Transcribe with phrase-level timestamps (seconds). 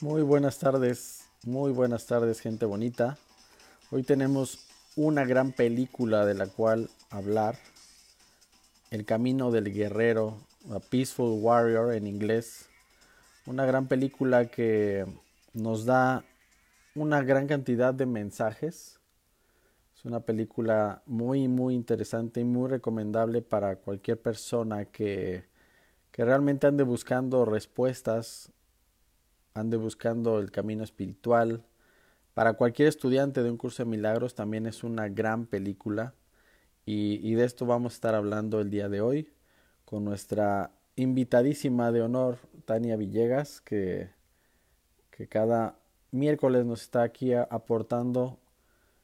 [0.00, 3.16] Muy buenas tardes, muy buenas tardes gente bonita.
[3.92, 4.66] Hoy tenemos
[4.96, 7.56] una gran película de la cual hablar.
[8.90, 10.36] El camino del guerrero,
[10.72, 12.68] A Peaceful Warrior en inglés.
[13.46, 15.06] Una gran película que
[15.52, 16.24] nos da
[16.96, 18.98] una gran cantidad de mensajes.
[19.96, 25.44] Es una película muy, muy interesante y muy recomendable para cualquier persona que,
[26.10, 28.50] que realmente ande buscando respuestas
[29.56, 31.64] ande buscando el camino espiritual.
[32.34, 36.12] Para cualquier estudiante de un curso de milagros también es una gran película
[36.84, 39.32] y, de esto vamos a estar hablando el día de hoy
[39.84, 44.10] con nuestra invitadísima de honor, Tania Villegas, que,
[45.12, 45.78] que cada
[46.10, 48.40] miércoles nos está aquí aportando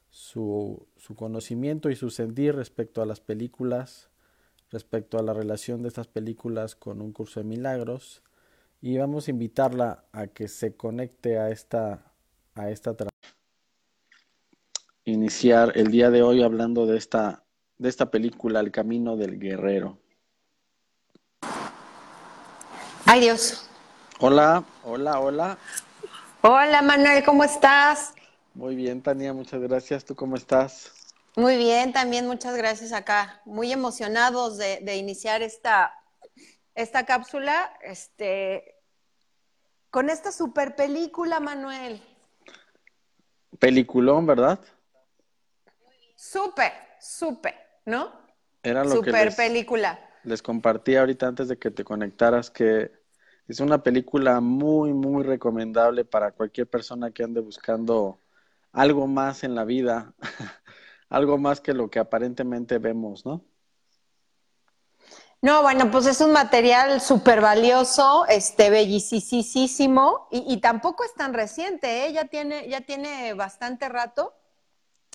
[0.09, 4.09] su, su, conocimiento y su sentir respecto a las películas,
[4.69, 8.21] respecto a la relación de estas películas con un curso de milagros
[8.81, 12.03] y vamos a invitarla a que se conecte a esta
[12.55, 12.95] a esta
[15.05, 17.43] iniciar el día de hoy hablando de esta
[17.77, 19.97] de esta película El camino del guerrero.
[23.05, 23.67] Ay Dios.
[24.19, 25.57] Hola, hola, hola.
[26.41, 28.13] Hola Manuel, ¿cómo estás?
[28.53, 30.05] Muy bien, Tania, muchas gracias.
[30.05, 30.91] ¿Tú cómo estás?
[31.35, 33.41] Muy bien, también muchas gracias acá.
[33.45, 36.00] Muy emocionados de, de iniciar esta
[36.75, 38.75] esta cápsula este,
[39.89, 42.01] con esta super película, Manuel.
[43.59, 44.59] Peliculón, ¿verdad?
[46.15, 47.55] Súper, súper,
[47.85, 48.11] ¿no?
[48.63, 49.99] Era lo super que les, película.
[50.23, 52.91] Les compartí ahorita antes de que te conectaras que
[53.47, 58.19] es una película muy, muy recomendable para cualquier persona que ande buscando
[58.71, 60.13] algo más en la vida,
[61.09, 63.43] algo más que lo que aparentemente vemos, ¿no?
[65.41, 71.33] No, bueno, pues es un material súper valioso, este, bellicísimo, y, y, tampoco es tan
[71.33, 72.13] reciente, ¿eh?
[72.13, 74.35] ya, tiene, ya tiene bastante rato.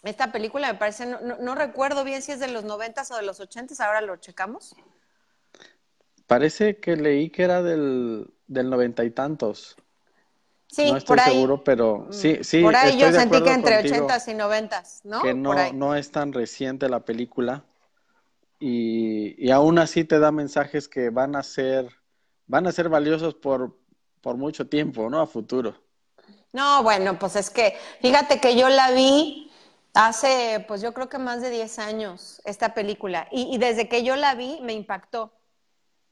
[0.02, 3.22] Esta película me parece, no, no, recuerdo bien si es de los noventas o de
[3.22, 4.74] los ochentas, ahora lo checamos.
[6.26, 9.76] Parece que leí que era del, del noventa y tantos.
[10.66, 12.62] Sí, no estoy por ahí, seguro, pero sí, sí.
[12.62, 15.22] Por ahí yo sentí que entre ochentas y noventas, ¿no?
[15.22, 17.64] Que no, no es tan reciente la película
[18.58, 21.90] y, y, aún así te da mensajes que van a ser,
[22.46, 23.78] van a ser valiosos por,
[24.20, 25.20] por mucho tiempo, ¿no?
[25.20, 25.82] A futuro.
[26.52, 29.50] No, bueno, pues es que fíjate que yo la vi
[29.92, 34.02] hace, pues yo creo que más de 10 años, esta película, y, y desde que
[34.04, 35.32] yo la vi me impactó.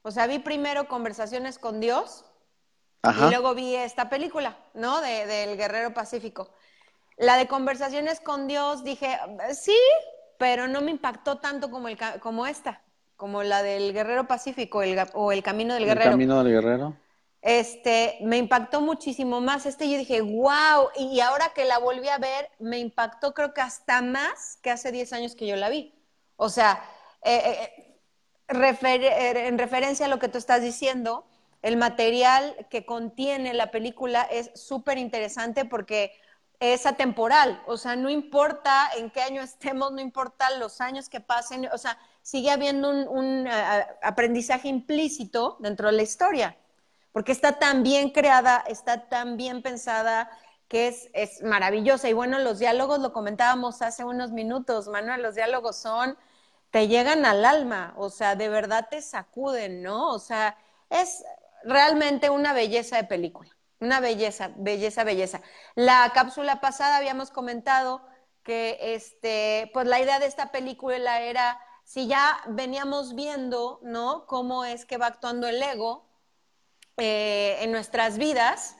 [0.03, 2.25] O sea, vi primero Conversaciones con Dios
[3.01, 3.25] Ajá.
[3.25, 5.01] y luego vi esta película, ¿no?
[5.01, 6.51] De, del Guerrero Pacífico.
[7.17, 9.17] La de Conversaciones con Dios, dije,
[9.59, 9.77] sí,
[10.37, 12.81] pero no me impactó tanto como, el, como esta,
[13.15, 16.05] como la del Guerrero Pacífico el, o El Camino del Guerrero.
[16.05, 16.95] El Camino del Guerrero.
[17.41, 19.65] Este, me impactó muchísimo más.
[19.65, 23.61] Este, yo dije, wow, y ahora que la volví a ver, me impactó creo que
[23.61, 25.93] hasta más que hace 10 años que yo la vi.
[26.37, 26.83] O sea,
[27.23, 27.99] eh, eh,
[28.47, 31.25] refer en referencia a lo que tú estás diciendo,
[31.61, 36.11] el material que contiene la película es súper interesante porque
[36.59, 41.19] es atemporal, o sea, no importa en qué año estemos, no importa los años que
[41.19, 43.51] pasen, o sea, sigue habiendo un, un uh,
[44.01, 46.57] aprendizaje implícito dentro de la historia,
[47.11, 50.29] porque está tan bien creada, está tan bien pensada,
[50.67, 52.09] que es, es maravillosa.
[52.09, 56.17] Y bueno, los diálogos, lo comentábamos hace unos minutos, Manuel, los diálogos son,
[56.71, 60.09] te llegan al alma, o sea, de verdad te sacuden, ¿no?
[60.09, 60.57] O sea,
[60.89, 61.23] es
[61.63, 63.54] realmente una belleza de película.
[63.79, 65.41] Una belleza, belleza, belleza.
[65.75, 68.01] La cápsula pasada habíamos comentado
[68.43, 74.25] que este, pues la idea de esta película era si ya veníamos viendo, ¿no?
[74.27, 76.05] Cómo es que va actuando el ego
[76.97, 78.77] eh, en nuestras vidas.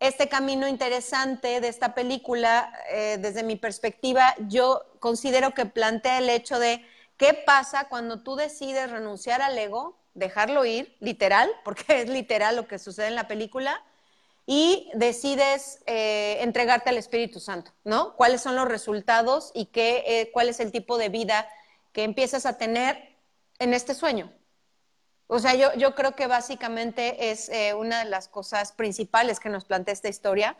[0.00, 6.30] Este camino interesante de esta película, eh, desde mi perspectiva, yo considero que plantea el
[6.30, 12.08] hecho de qué pasa cuando tú decides renunciar al ego, dejarlo ir, literal, porque es
[12.08, 13.82] literal lo que sucede en la película,
[14.50, 18.16] y decides eh, entregarte al Espíritu Santo, ¿no?
[18.16, 21.46] ¿Cuáles son los resultados y qué, eh, cuál es el tipo de vida
[21.92, 23.14] que empiezas a tener
[23.58, 24.32] en este sueño?
[25.26, 29.50] O sea, yo, yo creo que básicamente es eh, una de las cosas principales que
[29.50, 30.56] nos plantea esta historia,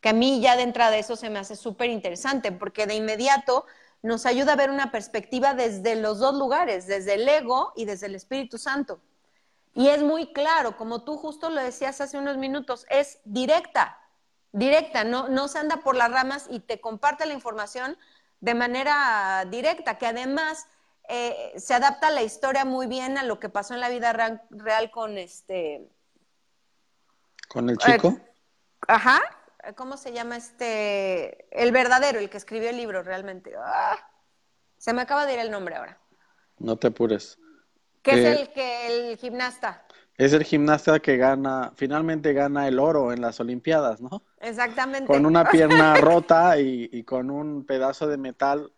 [0.00, 3.66] que a mí ya de entrada eso se me hace súper interesante, porque de inmediato
[4.02, 8.06] nos ayuda a ver una perspectiva desde los dos lugares, desde el ego y desde
[8.06, 9.00] el Espíritu Santo.
[9.74, 13.98] Y es muy claro, como tú justo lo decías hace unos minutos, es directa,
[14.52, 17.96] directa, no, no se anda por las ramas y te comparte la información
[18.40, 20.66] de manera directa, que además
[21.08, 24.90] eh, se adapta la historia muy bien a lo que pasó en la vida real,
[24.90, 25.88] con este...
[27.48, 28.08] ¿Con el chico?
[28.08, 28.32] Eh,
[28.88, 29.20] Ajá,
[29.76, 31.46] ¿cómo se llama este?
[31.50, 33.52] El verdadero, el que escribió el libro realmente.
[33.56, 33.98] Ah,
[34.76, 36.00] se me acaba de ir el nombre ahora.
[36.58, 37.38] No te apures.
[38.02, 39.86] ¿Qué es el que el gimnasta?
[40.18, 44.22] Es el gimnasta que gana, finalmente gana el oro en las Olimpiadas, ¿no?
[44.40, 45.06] Exactamente.
[45.06, 48.72] Con una pierna rota y, con un pedazo de metal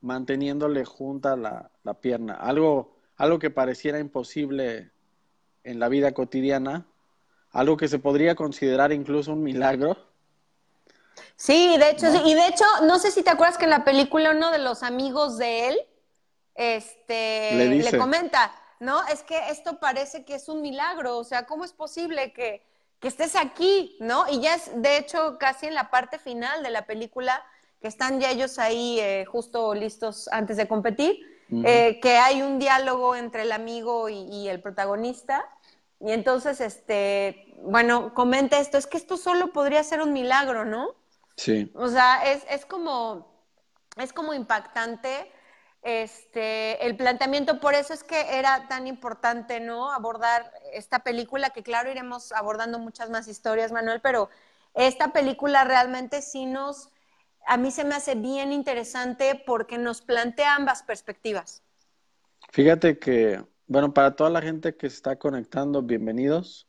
[0.00, 2.34] manteniéndole junta la, la, pierna.
[2.34, 4.90] Algo, algo que pareciera imposible
[5.62, 6.86] en la vida cotidiana,
[7.52, 9.96] algo que se podría considerar incluso un milagro.
[11.36, 14.32] Sí, de hecho, y de hecho, no sé si te acuerdas que en la película
[14.32, 15.78] uno de los amigos de él,
[16.54, 19.06] este, le comenta, ¿no?
[19.06, 22.66] Es que esto parece que es un milagro, o sea, ¿cómo es posible que,
[23.00, 24.26] estés aquí, ¿no?
[24.30, 27.44] Y ya es, de hecho, casi en la parte final de la película,
[27.80, 31.18] que están ya ellos ahí eh, justo listos antes de competir,
[31.64, 35.44] eh, que hay un diálogo entre el amigo y, el protagonista,
[36.00, 40.94] y entonces, este, bueno, comenta esto, es que esto solo podría ser un milagro, ¿no?
[41.36, 41.70] Sí.
[41.74, 43.32] O sea, es, es como,
[43.96, 45.30] es como impactante
[45.82, 49.92] este, el planteamiento, por eso es que era tan importante, ¿no?
[49.92, 54.30] Abordar esta película, que claro, iremos abordando muchas más historias, Manuel, pero
[54.74, 56.88] esta película realmente sí nos,
[57.46, 61.62] a mí se me hace bien interesante porque nos plantea ambas perspectivas.
[62.50, 66.68] Fíjate que, bueno, para toda la gente que se está conectando, bienvenidos.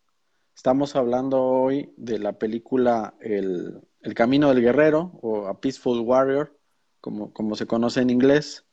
[0.55, 6.57] Estamos hablando hoy de la película El, El Camino del Guerrero o A Peaceful Warrior,
[6.99, 8.65] como, como se conoce en inglés.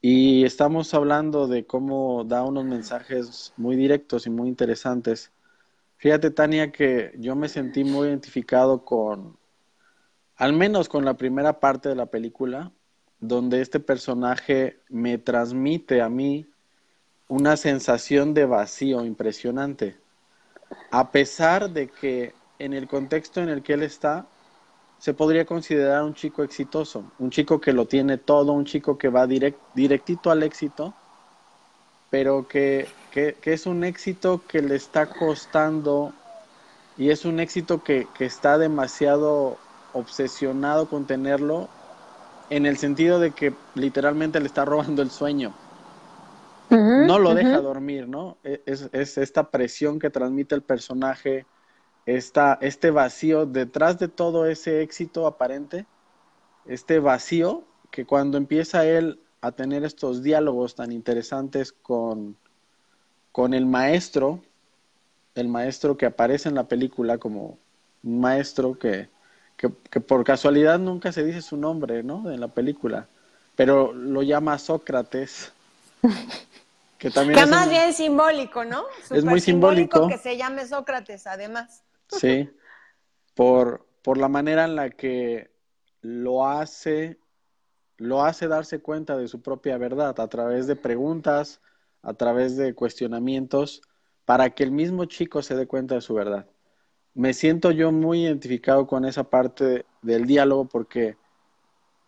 [0.00, 5.32] Y estamos hablando de cómo da unos mensajes muy directos y muy interesantes.
[5.96, 9.36] Fíjate, Tania, que yo me sentí muy identificado con,
[10.36, 12.70] al menos con la primera parte de la película,
[13.18, 16.46] donde este personaje me transmite a mí
[17.28, 19.96] una sensación de vacío impresionante.
[20.90, 24.26] A pesar de que en el contexto en el que él está,
[24.98, 29.08] se podría considerar un chico exitoso, un chico que lo tiene todo, un chico que
[29.08, 30.94] va directito al éxito,
[32.10, 36.12] pero que, que, es un éxito que le está costando
[36.96, 39.58] y es un éxito que, que está demasiado
[39.92, 41.68] obsesionado con tenerlo
[42.50, 45.52] en el sentido de que literalmente le está robando el sueño.
[46.70, 48.38] no lo deja dormir, ¿no?
[48.44, 51.46] E, es, es, esta presión que transmite el personaje,
[52.06, 55.86] este vacío detrás de todo ese éxito aparente,
[56.66, 62.36] este vacío que cuando empieza él a tener estos diálogos tan interesantes con,
[63.32, 64.40] con el maestro,
[65.34, 67.58] el maestro que aparece en la película como
[68.02, 69.08] un maestro que,
[69.56, 69.68] que,
[70.00, 72.30] por casualidad nunca se dice su nombre, ¿no?
[72.30, 73.08] En la película,
[73.54, 75.52] pero lo llama Sócrates.
[76.98, 78.86] Que también es más bien simbólico, ¿no?
[79.10, 81.82] es muy simbólico que se llame Sócrates, además.
[82.08, 82.48] Sí,
[83.34, 85.50] por, por la manera en la que
[86.00, 87.18] lo hace,
[87.96, 91.60] lo hace darse cuenta de su propia verdad a través de preguntas,
[92.02, 93.82] a través de cuestionamientos,
[94.24, 96.46] para que el mismo chico se dé cuenta de su verdad.
[97.14, 101.16] Me siento yo muy identificado con esa parte del diálogo porque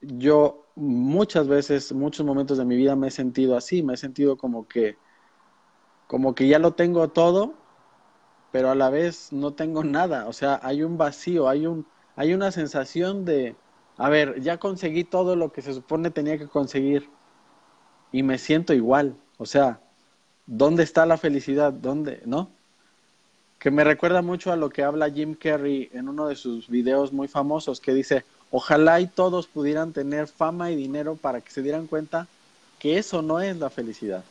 [0.00, 4.36] yo muchas veces, muchos momentos de mi vida me he sentido así, me he sentido
[4.36, 4.96] como que,
[6.06, 7.54] como que ya lo tengo todo
[8.52, 11.86] pero a la vez no tengo nada, o sea, hay un vacío, hay un
[12.16, 13.54] hay una sensación de
[13.96, 17.08] a ver, ya conseguí todo lo que se supone tenía que conseguir
[18.12, 19.80] y me siento igual, o sea,
[20.46, 21.72] ¿dónde está la felicidad?
[21.72, 22.50] ¿Dónde, no?
[23.58, 27.12] Que me recuerda mucho a lo que habla Jim Carrey en uno de sus videos
[27.12, 31.62] muy famosos que dice, "Ojalá y todos pudieran tener fama y dinero para que se
[31.62, 32.28] dieran cuenta
[32.78, 34.24] que eso no es la felicidad."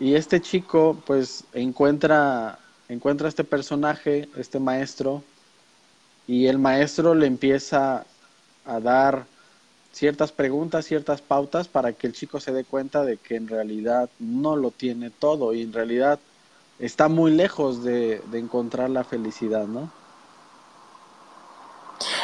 [0.00, 5.24] Y este chico, pues, encuentra, encuentra este personaje, este maestro,
[6.26, 8.04] y el maestro le empieza
[8.64, 9.24] a dar
[9.92, 14.08] ciertas preguntas, ciertas pautas para que el chico se dé cuenta de que en realidad
[14.20, 16.20] no lo tiene todo y en realidad
[16.78, 19.90] está muy lejos de, encontrar la felicidad, ¿no?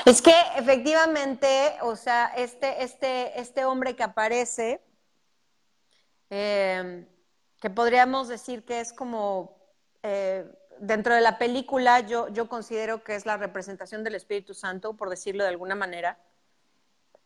[0.04, 4.80] Es que efectivamente, o sea, este, este, este hombre que aparece,
[6.30, 7.06] eh,
[7.64, 9.56] que podríamos decir que es como,
[10.02, 10.44] eh,
[10.80, 15.08] dentro de la película, yo, yo considero que es la representación del Espíritu Santo, por
[15.08, 16.18] decirlo de alguna manera,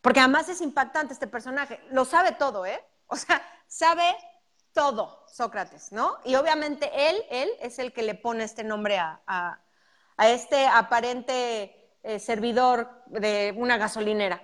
[0.00, 2.80] porque además es impactante este personaje, lo sabe todo, ¿eh?
[3.08, 4.16] O sea, sabe
[4.72, 6.18] todo Sócrates, ¿no?
[6.24, 11.96] Y obviamente él, él es el que le pone este nombre a, a, este aparente
[12.04, 14.40] eh, servidor de una gasolinera.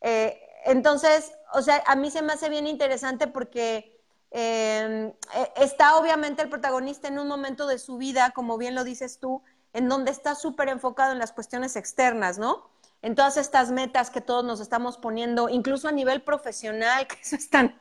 [0.00, 3.95] Eh, entonces, o sea, a mí se me hace bien interesante porque
[4.30, 8.84] Em, e, está obviamente el protagonista en un momento de su vida, como bien lo
[8.84, 9.42] dices tú,
[9.72, 12.70] en donde está súper enfocado en las cuestiones externas, ¿no?
[13.02, 17.36] En todas estas metas que todos nos estamos poniendo, incluso a nivel profesional, que eso
[17.36, 17.78] es tan,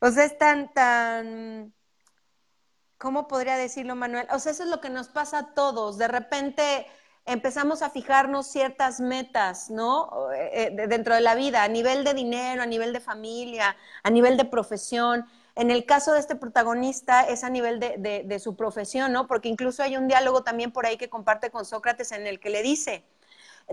[0.00, 1.72] o sea, es tan, tan,
[2.98, 4.26] ¿cómo podría decirlo, Manuel?
[4.30, 5.98] O sea, eso es lo que nos pasa a todos.
[5.98, 6.86] De repente
[7.26, 10.30] empezamos a fijarnos ciertas metas, ¿no?
[10.32, 14.10] Eh, eh, dentro de la vida, a nivel de dinero, a nivel de familia, a
[14.10, 15.26] nivel de profesión.
[15.56, 19.28] En el caso de este protagonista es a nivel de, su profesión, ¿no?
[19.28, 22.50] Porque incluso hay un diálogo también por ahí que comparte con Sócrates en el que
[22.50, 23.04] le dice,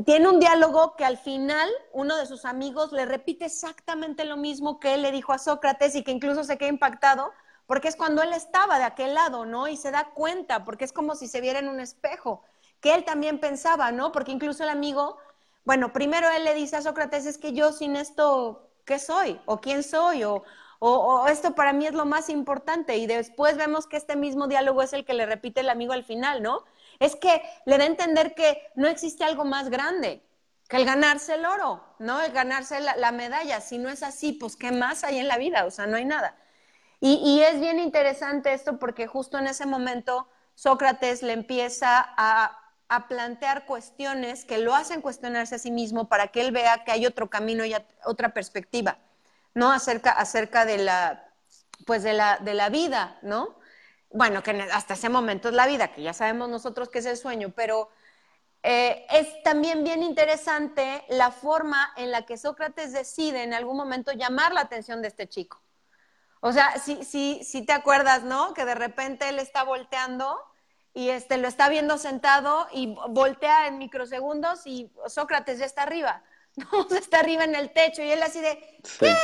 [0.05, 4.79] tiene un diálogo que al final uno de sus amigos le repite exactamente lo mismo
[4.79, 7.31] que él le dijo a Sócrates y que incluso se queda impactado
[7.65, 9.67] porque es cuando él estaba de aquel lado, ¿no?
[9.69, 12.43] Y se da cuenta, porque es como si se viera en un espejo,
[12.81, 14.11] que él también pensaba, ¿no?
[14.11, 15.17] Porque incluso el amigo,
[15.63, 19.39] bueno, primero él le dice a Sócrates, es que yo sin esto, ¿qué soy?
[19.45, 20.25] ¿O quién soy?
[20.25, 20.43] O,
[20.83, 22.97] o, esto para mí es lo más importante.
[22.97, 26.03] Y después vemos que este mismo diálogo es el que le repite el amigo al
[26.03, 26.65] final, ¿no?
[26.99, 30.23] Es que le da a entender que no existe algo más grande
[30.67, 32.21] que el ganarse el oro, ¿no?
[32.21, 33.59] El ganarse la, la medalla.
[33.61, 35.65] Si no es así, pues ¿qué más hay en la vida?
[35.65, 36.35] O sea, no hay nada.
[37.03, 42.57] Y, es bien interesante esto porque justo en ese momento Sócrates le empieza a,
[43.07, 47.05] plantear cuestiones que lo hacen cuestionarse a sí mismo para que él vea que hay
[47.05, 47.73] otro camino y
[48.03, 48.99] otra perspectiva,
[49.53, 49.71] ¿no?
[49.71, 51.31] Acerca, acerca de la,
[51.85, 53.59] pues de la, de la vida, ¿no?
[54.09, 57.17] Bueno, que hasta ese momento es la vida, que ya sabemos nosotros que es el
[57.17, 57.89] sueño, pero
[58.63, 64.11] eh, es también bien interesante la forma en la que Sócrates decide en algún momento
[64.11, 65.61] llamar la atención de este chico.
[66.41, 68.53] O sea, sí, sí, sí te acuerdas, ¿no?
[68.53, 70.39] Que de repente él está volteando
[70.93, 76.23] y este, lo está viendo sentado y voltea en microsegundos y Sócrates ya está arriba,
[76.55, 76.87] ¿no?
[76.95, 79.15] Está arriba en el techo y él así de, ¿qué?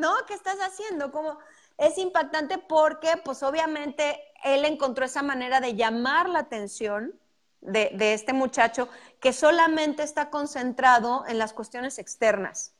[0.00, 0.12] ¿No?
[0.26, 1.12] ¿Qué estás haciendo?
[1.12, 1.38] Como
[1.78, 7.14] es impactante porque, pues obviamente, él encontró esa manera de llamar la atención
[7.60, 8.88] de, de este muchacho
[9.20, 12.72] que solamente está concentrado en las cuestiones externas.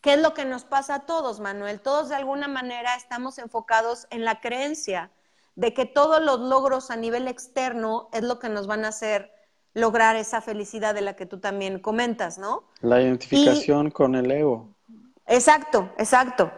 [0.00, 1.80] ¿Qué es lo que nos pasa a todos, Manuel?
[1.80, 5.10] Todos de alguna manera estamos enfocados en la creencia
[5.56, 9.32] de que todos los logros a nivel externo es lo que nos van a hacer
[9.74, 12.64] lograr esa felicidad de la que tú también comentas, ¿no?
[12.80, 14.74] La identificación con el ego.
[15.28, 16.50] Exacto, exacto.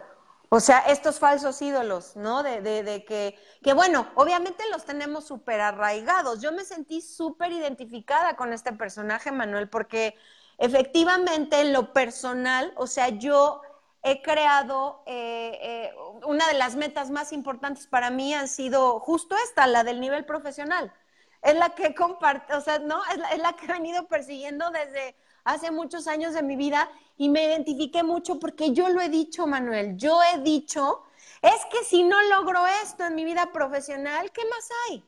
[0.49, 2.43] O sea, estos falsos ídolos, ¿no?
[2.43, 6.41] De, de, de que, que, bueno, obviamente los tenemos súper arraigados.
[6.41, 10.15] Yo me sentí súper identificada con este personaje, Manuel, porque
[10.57, 13.63] Efectivamente, en lo personal, o sea, yo
[14.03, 15.93] he creado, eh, eh,
[16.27, 20.23] una de las metas más importantes para mí han sido justo esta, la del nivel
[20.23, 20.93] profesional.
[21.41, 23.01] Es la que comparto, o sea, ¿no?
[23.11, 26.89] Es la, es la que he venido persiguiendo desde hace muchos años de mi vida
[27.17, 31.03] y me identifiqué mucho porque yo lo he dicho, Manuel, yo he dicho,
[31.41, 35.03] es que si no logro esto en mi vida profesional, ¿qué más hay?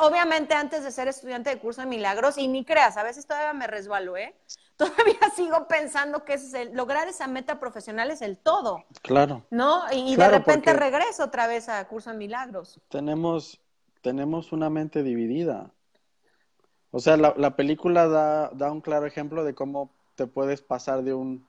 [0.00, 3.52] Obviamente antes de ser estudiante de curso de milagros, y ni creas, a veces todavía
[3.52, 4.34] me resbalo, ¿eh?
[4.76, 8.84] todavía sigo pensando que es el, lograr esa meta profesional es el todo.
[9.02, 9.42] Claro.
[9.50, 9.84] ¿No?
[9.90, 12.78] Y, de repente regreso otra vez a Curso de Milagros.
[12.88, 13.58] Tenemos,
[14.06, 15.72] tenemos una mente dividida.
[16.92, 21.02] O sea, la, la película da, da, un claro ejemplo de cómo te puedes pasar
[21.02, 21.44] de un,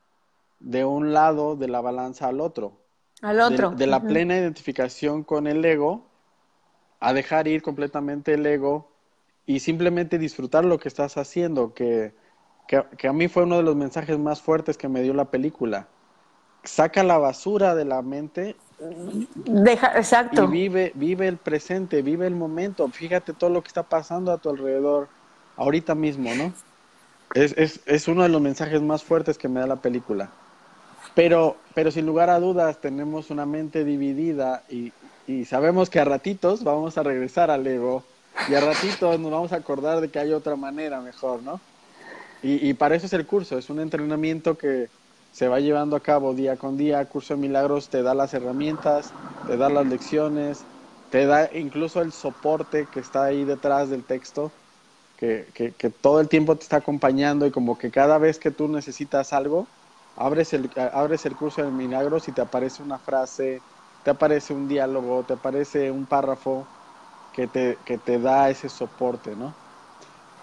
[0.59, 2.81] de un lado de la balanza al otro.
[3.21, 3.69] Al otro.
[3.71, 6.07] De, la plena identificación con el ego
[6.99, 8.89] a dejar ir completamente el ego
[9.45, 12.15] y simplemente disfrutar lo que estás haciendo, que
[12.67, 15.87] que, a mí fue uno de los mensajes más fuertes que me dio la película.
[16.63, 18.57] Saca la basura de la mente.
[18.79, 20.43] Deja, exacto.
[20.43, 22.87] Y vive, vive el presente, vive el momento.
[22.89, 25.07] Fíjate todo lo que está pasando a tu alrededor
[25.55, 26.53] ahorita mismo, ¿no?
[27.33, 30.29] Es, es, es uno de los mensajes más fuertes que me da la película.
[31.15, 34.91] Pero, pero sin lugar a dudas tenemos una mente dividida y,
[35.27, 38.03] y sabemos que a ratitos vamos a regresar al ego
[38.49, 41.59] y a ratitos nos vamos a acordar de que hay otra manera mejor, ¿no?
[42.43, 44.89] Y, para eso es el curso, es un entrenamiento que
[45.31, 47.07] se va llevando a cabo día con día.
[47.09, 49.15] Curso de Milagros te da las herramientas,
[49.45, 50.65] te da las lecciones,
[51.09, 54.51] te da incluso el soporte que está ahí detrás del texto,
[55.15, 58.67] que, que, todo el tiempo te está acompañando y como que cada vez que tú
[58.67, 59.67] necesitas algo,
[60.15, 63.63] abres el, abres el curso de Milagros y te aparece una frase,
[64.03, 66.67] te aparece un diálogo, te aparece un párrafo
[67.31, 69.55] que te, que te da ese soporte, ¿no?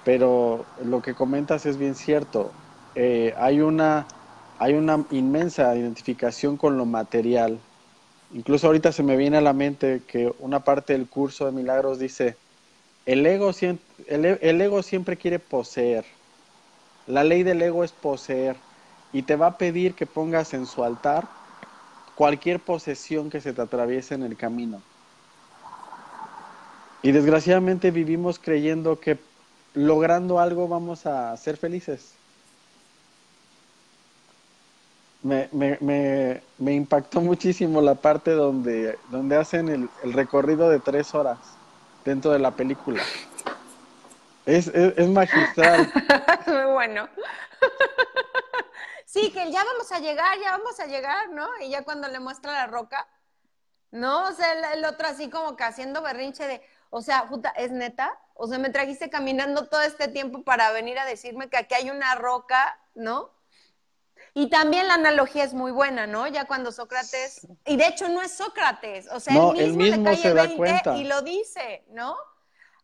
[0.02, 2.52] pero lo que comentas es bien cierto.
[2.94, 4.06] Eh, hay, una,
[4.58, 7.58] hay una inmensa identificación con lo material.
[8.32, 11.98] Incluso ahorita se me viene a la mente que una parte del curso de milagros
[11.98, 12.36] dice,
[13.06, 13.50] el ego,
[14.06, 16.04] el, el ego siempre quiere poseer.
[17.06, 18.56] La ley del ego es poseer
[19.12, 21.28] y te va a pedir que pongas en su altar
[22.14, 24.80] cualquier posesión que se te atraviese en el camino.
[27.02, 29.18] Y desgraciadamente vivimos creyendo que
[29.74, 32.23] logrando algo vamos a ser felices.
[35.24, 41.14] Me, me, me, me impactó muchísimo la parte donde, donde hacen el, recorrido de tres
[41.14, 41.38] horas
[42.04, 43.02] dentro de la película.
[44.44, 45.90] Es, es, es magistral.
[46.46, 47.08] Muy bueno.
[49.06, 51.48] sí, que ya vamos a llegar, ya vamos a llegar, ¿no?
[51.62, 53.08] Y ya cuando le muestra la roca,
[53.92, 54.28] ¿no?
[54.28, 57.72] O sea, el, el otro así como que haciendo berrinche de, o sea, puta, ¿es
[57.72, 58.14] neta?
[58.34, 61.90] O sea, me trajiste caminando todo este tiempo para venir a decirme que aquí hay
[61.90, 63.30] una roca, ¿no?
[64.36, 66.26] Y también la analogía es muy buena, ¿no?
[66.26, 69.90] Ya cuando Sócrates, y de hecho no es Sócrates, o sea, No, él mismo, él
[69.92, 70.96] mismo le cae se el da 20 cuenta.
[70.96, 72.16] y lo dice, ¿no?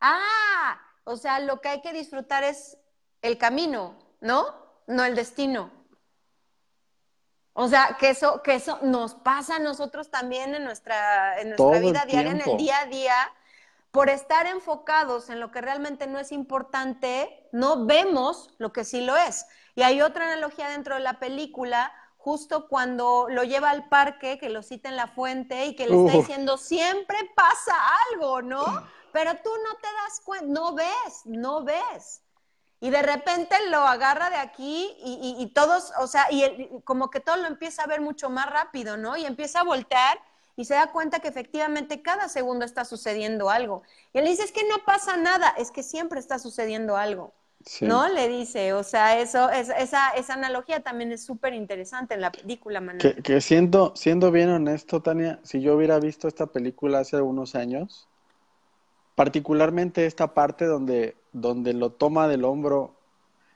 [0.01, 2.79] Ah, o sea, lo que hay que disfrutar es
[3.21, 4.47] el camino, ¿no?
[4.87, 5.73] No el destino.
[7.53, 11.67] O sea, que eso, que eso nos pasa a nosotros también en nuestra, en nuestra
[11.67, 13.17] Todo vida diaria, en el día a día,
[13.91, 19.01] por estar enfocados en lo que realmente no es importante, no vemos lo que sí
[19.01, 19.47] lo es.
[19.75, 24.51] Y hay otra analogía dentro de la película, justo cuando lo lleva al parque, que
[24.51, 27.75] lo cita en la fuente y que le está diciendo, siempre pasa
[28.13, 28.65] algo, ¿no?
[29.13, 32.23] Pero tú no te das cuenta, no ves, no ves.
[32.83, 36.61] Y de repente lo agarra de aquí y, y- y todos, o sea, y, el-
[36.63, 39.17] y como que todo lo empieza a ver mucho más rápido, ¿no?
[39.17, 40.19] Y empieza a voltear
[40.57, 43.83] y se da cuenta que efectivamente cada segundo está sucediendo algo.
[44.13, 47.87] Y él dice, es que no pasa nada, es que siempre está sucediendo algo, Sí.
[47.87, 48.09] ¿no?
[48.09, 52.33] Le dice, o sea, eso, es- esa, esa analogía también es súper interesante en la
[52.33, 53.15] película, Manuel.
[53.15, 57.55] Que, que siendo, siendo bien honesto, Tania, si yo hubiera visto esta película hace algunos
[57.55, 58.09] años,
[59.15, 62.95] particularmente esta parte donde, donde lo toma del hombro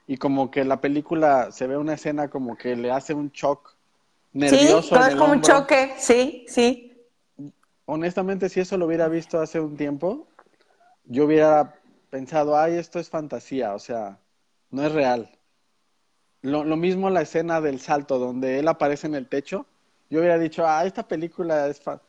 [0.06, 3.75] y como que la película se ve una escena como que le hace un shock
[4.30, 6.90] Sí, nervioso todo en es como un choque, sí, sí.
[7.87, 10.26] Honestamente, si eso lo hubiera visto hace un tiempo,
[11.06, 11.75] yo hubiera
[12.14, 14.20] pensado, ay, esto es fantasía, o sea,
[14.70, 15.37] no es real.
[16.42, 19.66] Lo, mismo la escena del salto, donde él aparece en el techo,
[20.11, 22.00] yo hubiera dicho, ah, esta película es fan.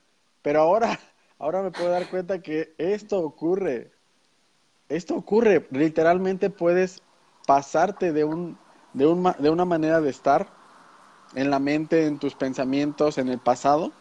[0.44, 1.00] Pero ahora,
[1.39, 3.94] ahora me puedo dar cuenta que esto ocurre.
[4.89, 5.65] Esto ocurre.
[5.72, 7.02] Literalmente puedes
[7.48, 8.60] pasarte de un,
[8.94, 10.46] de un, de una manera de estar
[11.34, 13.91] en la mente, en tus pensamientos, en el pasado,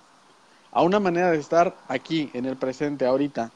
[0.70, 3.52] a una manera de estar aquí, en el presente, ahorita.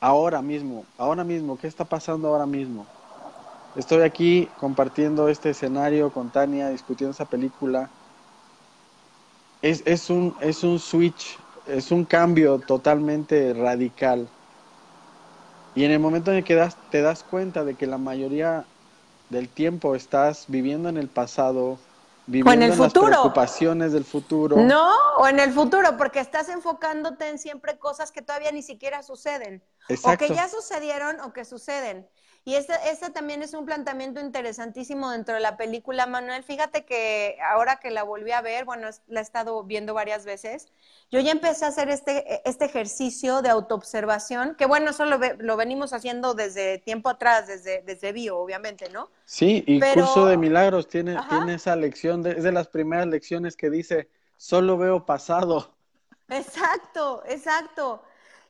[0.00, 2.94] Ahora mismo, ahora mismo, ¿qué está pasando ahora mismo?
[3.74, 7.94] Estoy aquí compartiendo este escenario con Tania, discutiendo esa película.
[9.60, 14.32] Es, es un, es un switch, es un cambio totalmente radical.
[15.74, 18.70] Y en el momento en que das, te das cuenta de que la mayoría
[19.28, 21.85] del tiempo estás viviendo en el pasado,
[22.26, 23.06] viviendo el en las futuro.
[23.06, 24.56] preocupaciones del futuro.
[24.56, 29.02] No, o en el futuro, porque estás enfocándote en siempre cosas que todavía ni siquiera
[29.02, 29.62] suceden.
[29.88, 30.26] O Exacto.
[30.26, 32.08] que ya sucedieron o que suceden.
[32.48, 32.74] Y este
[33.12, 36.44] también es un planteamiento interesantísimo dentro de la película, Manuel.
[36.44, 40.68] Fíjate que ahora que la volví a ver, bueno, la he estado viendo varias veces,
[41.10, 45.56] yo ya empecé a hacer este, este ejercicio de autoobservación, que bueno, eso lo, lo
[45.56, 49.10] venimos haciendo desde tiempo atrás, desde, desde bio, obviamente, ¿no?
[49.24, 51.28] Sí, y Pero- Curso de Milagros tiene, Ajá.
[51.28, 55.74] tiene esa lección, de- es de las primeras lecciones que dice, solo veo pasado.
[56.28, 58.02] Exacto, exacto.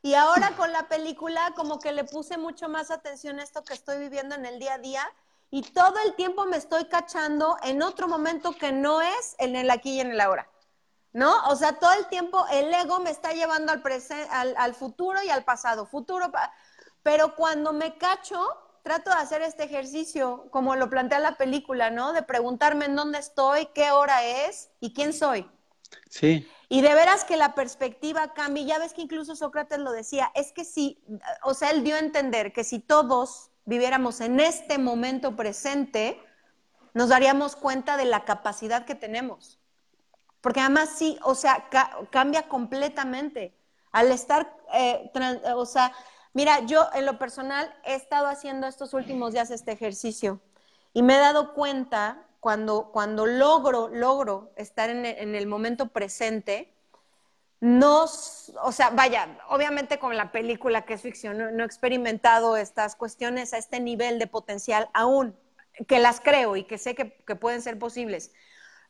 [0.07, 3.73] Y ahora con la película como que le puse mucho más atención a esto que
[3.73, 5.03] estoy viviendo en el día a día
[5.51, 9.69] y todo el tiempo me estoy cachando en otro momento que no es en el
[9.69, 10.49] aquí y en el ahora.
[11.11, 11.33] ¿No?
[11.49, 13.83] O sea, todo el tiempo el ego me está llevando al,
[14.31, 15.85] al, al futuro y al pasado.
[15.85, 16.53] Futuro, pa-
[17.03, 18.39] pero cuando me cacho,
[18.83, 22.13] trato de hacer este ejercicio, como lo plantea la película, ¿no?
[22.13, 25.49] De preguntarme en dónde estoy, qué hora es y quién soy.
[26.09, 28.63] Sí, Y de veras que la perspectiva cambia.
[28.63, 31.01] Ya ves que incluso Sócrates lo decía, es que si,
[31.43, 36.21] o sea, él dio a entender que si todos viviéramos en este momento presente,
[36.93, 39.59] nos daríamos cuenta de la capacidad que tenemos.
[40.41, 43.57] Porque además sí, o sea, ca- cambia completamente.
[43.91, 45.09] Al estar, eh,
[45.55, 45.93] o sea,
[46.33, 50.41] mira, yo en lo personal he estado haciendo estos últimos días este ejercicio
[50.93, 55.89] y me he dado cuenta cuando, cuando logro, logro estar en el, en el momento
[55.89, 56.73] presente,
[57.59, 62.95] no, o sea, vaya, obviamente con la película que es ficción, no, he experimentado estas
[62.95, 65.35] cuestiones a este nivel de potencial aún,
[65.87, 68.31] que las creo y que sé que, que pueden ser posibles.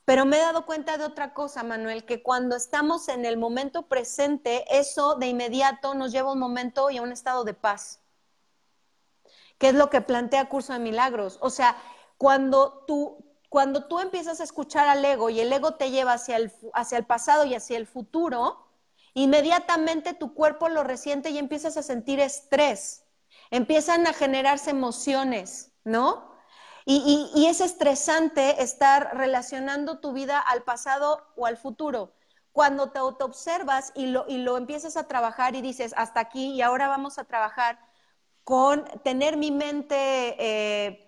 [0.05, 3.87] Pero me he dado cuenta de otra cosa, Manuel, que cuando estamos en el momento
[3.87, 8.01] presente, eso de inmediato nos lleva a un momento y a un estado de paz
[9.57, 11.37] que es lo que plantea Curso de Milagros.
[11.41, 11.75] O sea,
[12.17, 16.37] cuando tú, cuando tú empiezas a escuchar al ego y el ego te lleva hacia
[16.37, 18.67] el, hacia el pasado y hacia el futuro,
[19.13, 23.03] inmediatamente tu cuerpo lo resiente y empiezas a sentir estrés.
[23.51, 26.35] empiezan a generarse emociones, ¿no?
[26.85, 32.13] Y, es estresante estar relacionando tu vida al pasado o al futuro.
[32.53, 36.61] Cuando te autoobservas y lo, y lo empiezas a trabajar y dices, hasta aquí y
[36.61, 37.79] ahora vamos a trabajar
[38.43, 39.95] con tener mi mente
[40.39, 41.06] eh,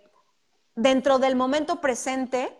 [0.81, 2.57] dentro del momento presente,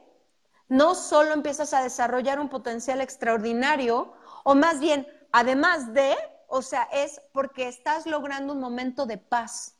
[0.67, 6.15] no solo empiezas a desarrollar un potencial extraordinario, o más bien, además de,
[6.47, 9.77] o sea, es porque estás logrando un momento de paz.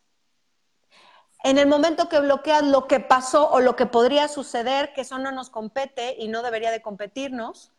[1.44, 5.18] En el momento que bloqueas lo que pasó o lo que podría suceder, que eso
[5.18, 7.72] no nos compete y no debería de competirnos,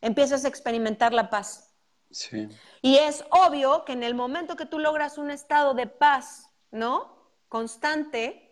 [0.00, 1.74] empiezas a experimentar la paz.
[2.10, 2.48] Sí.
[2.80, 7.16] Y es obvio que en el momento que tú logras un estado de paz, ¿no?
[7.48, 8.48] Constante,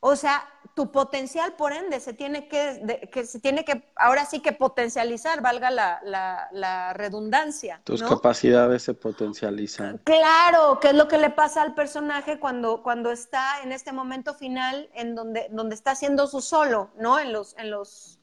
[0.00, 4.38] o sea, tu potencial, por ende, se tiene que, que, se tiene que, ahora sí
[4.38, 7.80] que potencializar, valga la, redundancia.
[7.82, 9.98] Tus capacidades se potencializan.
[10.04, 14.34] Claro, que es lo que le pasa al personaje cuando, cuando está en este momento
[14.34, 17.18] final, en donde, donde está haciendo su solo, ¿no?
[17.18, 18.20] En los, en los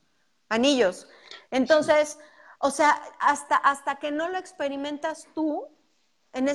[0.48, 1.10] anillos.
[1.52, 2.20] Entonces,
[2.60, 5.68] o sea, hasta, hasta que no lo experimentas tú,
[6.32, 6.48] en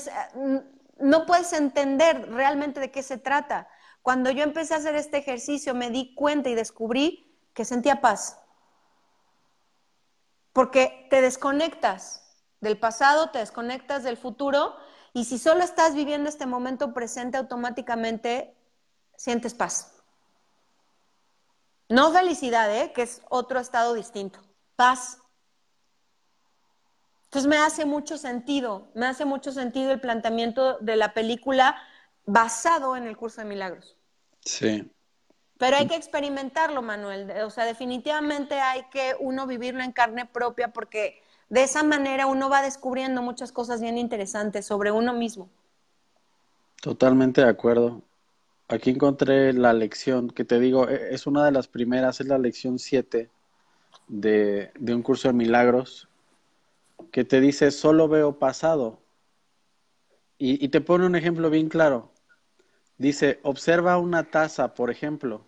[0.99, 3.69] no puedes entender realmente de qué se trata.
[4.03, 8.39] Cuando yo empecé a hacer este ejercicio, me di cuenta y descubrí que sentía paz.
[10.53, 12.23] Porque te desconectas
[12.61, 14.77] del pasado, te desconectas del futuro,
[15.13, 18.57] y si solo estás viviendo este momento presente, automáticamente
[19.17, 19.93] sientes paz.
[21.89, 22.93] No felicidad, ¿eh?
[22.93, 24.41] que es otro estado distinto.
[24.77, 25.19] Paz.
[27.25, 31.77] Entonces me hace mucho sentido, me hace mucho sentido el planteamiento de la película
[32.27, 33.97] basado en el curso de milagros.
[34.45, 34.91] Sí.
[35.59, 37.31] Pero hay que experimentarlo, Manuel.
[37.45, 42.49] O sea, definitivamente hay que uno vivirlo en carne propia porque de esa manera uno
[42.49, 45.51] va descubriendo muchas cosas bien interesantes sobre uno mismo.
[46.81, 48.03] Totalmente de acuerdo.
[48.69, 52.39] Aquí encontré la lección que te digo, e, es una de las primeras, es la
[52.39, 53.29] lección 7
[54.09, 56.09] de, de un curso de milagros
[57.13, 58.99] que te dice, solo veo pasado.
[60.43, 62.11] Y, te pone un ejemplo bien claro.
[62.97, 65.43] Dice, observa una taza, por ejemplo.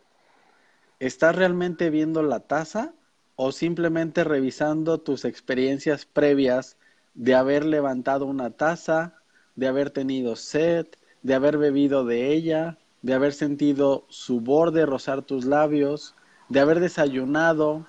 [1.01, 2.93] ¿Estás realmente viendo la taza
[3.35, 6.77] o simplemente revisando tus experiencias previas
[7.15, 9.15] de haber levantado una taza,
[9.57, 10.87] de haber tenido sed,
[11.23, 16.15] de haber bebido de ella, de haber sentido su borde rozar tus labios,
[16.51, 17.87] de haber desayunado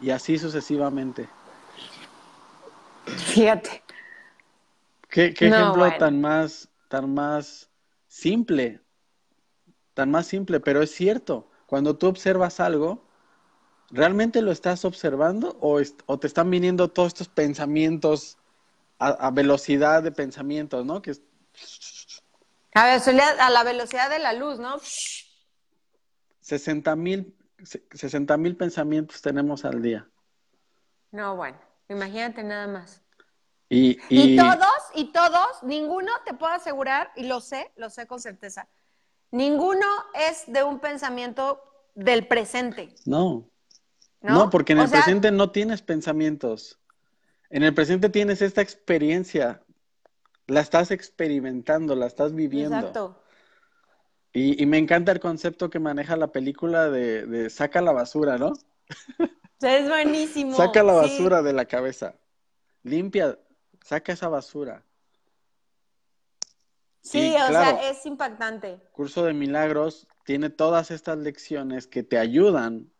[0.00, 1.28] y así sucesivamente?
[3.06, 3.83] Fíjate.
[5.14, 7.70] ¿Qué, ejemplo tan más, tan más
[8.08, 8.84] simple
[9.94, 13.06] tan más simple, pero es cierto, cuando tú observas algo,
[13.90, 15.80] ¿realmente lo estás observando o,
[16.18, 18.36] te están viniendo todos estos pensamientos
[18.98, 21.00] a, velocidad de pensamientos, ¿no?
[21.02, 21.12] Que
[22.74, 24.78] a, la velocidad de la luz, ¿no?
[26.40, 27.34] 60 mil
[27.92, 30.08] 60 mil pensamientos tenemos al día.
[31.12, 33.03] No, bueno, imagínate nada más.
[33.74, 38.20] Y, y todos, y todos, ninguno te puedo asegurar, y lo sé, lo sé con
[38.20, 38.68] certeza,
[39.34, 39.86] Ninguno
[40.28, 41.60] es de un pensamiento
[41.96, 42.94] del presente.
[43.04, 43.50] No.
[44.20, 46.78] No, porque en el presente no tienes pensamientos.
[47.50, 49.60] En el presente tienes esta experiencia.
[50.46, 52.76] La estás experimentando, la estás viviendo.
[52.76, 53.24] Exacto.
[54.32, 58.52] Y, me encanta el concepto que maneja la película de, saca la basura, ¿no?
[59.60, 60.54] Es buenísimo.
[60.56, 62.14] saca la basura de la cabeza.
[62.84, 63.36] Limpia,
[63.84, 64.82] saca esa basura.
[67.02, 68.80] Sí, o sea, es impactante.
[68.92, 72.90] Curso de Milagros tiene todas estas lecciones que te ayudan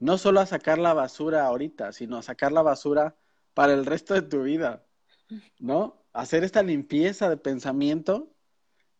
[0.00, 3.16] no solo a sacar la basura ahorita, sino a sacar la basura
[3.52, 4.86] para el resto de tu vida,
[5.58, 6.02] ¿no?
[6.14, 8.32] Hacer esta limpieza de pensamiento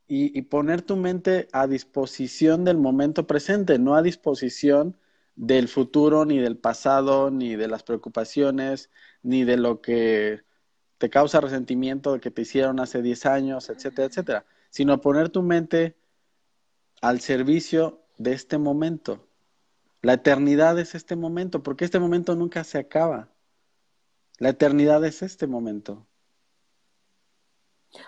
[0.06, 4.98] y, y poner tu mente a disposición del momento presente, no a disposición
[5.36, 8.90] del futuro, ni del pasado, ni de las preocupaciones,
[9.22, 10.44] ni de lo que
[11.04, 15.42] te causa resentimiento de que te hicieron hace 10 años, etcétera, etcétera, sino poner tu
[15.42, 15.98] mente
[17.02, 19.28] al servicio de este momento.
[20.00, 23.28] La eternidad es este momento, porque este momento nunca se acaba.
[24.38, 26.06] La eternidad es este momento.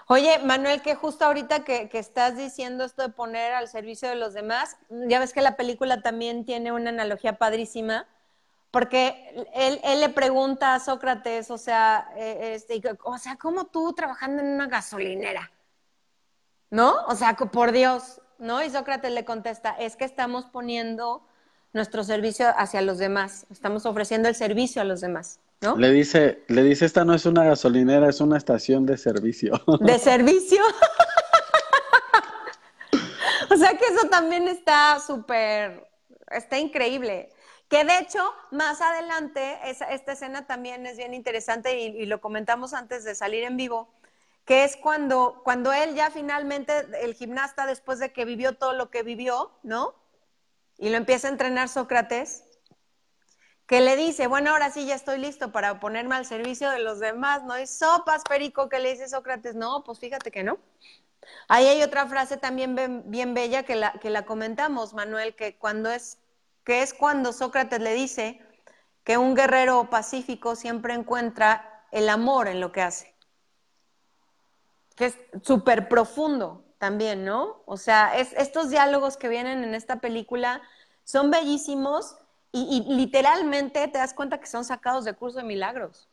[0.08, 4.16] Oye, Manuel, que justo ahorita que, que, estás diciendo esto de poner al servicio de
[4.16, 8.06] los demás, ya ves que la película también tiene una analogía padrísima
[8.76, 14.42] porque él, le pregunta a Sócrates, o sea, eh, este, o sea, ¿cómo tú trabajando
[14.42, 15.50] en una gasolinera?
[16.68, 16.94] ¿No?
[17.08, 18.62] O sea, por Dios, ¿no?
[18.62, 21.26] Y Sócrates le contesta, es que estamos poniendo
[21.72, 25.40] nuestro servicio hacia los demás, estamos ofreciendo el servicio a los demás.
[25.62, 25.78] ¿No?
[25.78, 29.58] Le dice, le dice, esta no es una gasolinera, es una estación de servicio.
[29.80, 30.60] ¿De servicio?
[33.48, 35.88] O sea que eso también está súper,
[36.30, 37.30] está increíble.
[37.68, 38.20] Que de hecho,
[38.52, 43.56] más adelante, esta escena también es bien interesante y, lo comentamos antes de salir en
[43.56, 43.88] vivo,
[44.44, 48.90] que es cuando, cuando él ya finalmente, el gimnasta, después de que vivió todo lo
[48.90, 49.94] que vivió, ¿no?
[50.78, 52.44] Y lo empieza a entrenar Sócrates,
[53.66, 57.00] que le dice, bueno, ahora sí ya estoy listo para ponerme al servicio de los
[57.00, 57.58] demás, ¿no?
[57.58, 60.58] Y sopas, Perico, que le dice Sócrates, no, pues fíjate que no.
[61.48, 62.76] Ahí hay otra frase también
[63.06, 66.18] bien, bella que la, que la comentamos, Manuel, que cuando es
[66.66, 68.40] que es cuando Sócrates le dice
[69.04, 73.14] que un guerrero pacífico siempre encuentra el amor en lo que hace.
[74.96, 77.62] Que es súper profundo también, ¿no?
[77.66, 80.60] O sea, estos diálogos que vienen en esta película
[81.04, 82.16] son bellísimos
[82.50, 86.08] y, literalmente te das cuenta que son sacados de curso de milagros.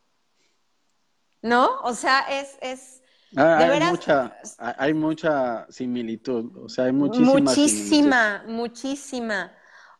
[1.41, 1.79] ¿No?
[1.81, 2.59] O sea, es...
[2.61, 3.01] es
[3.35, 7.39] ah, hay, mucha, hay mucha similitud, o sea, hay muchísima.
[7.39, 9.51] Muchísima, muchísima.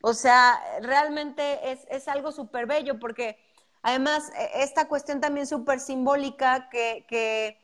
[0.05, 3.37] O sea, realmente es, algo súper bello porque
[3.81, 7.57] además e, esta cuestión también súper simbólica que,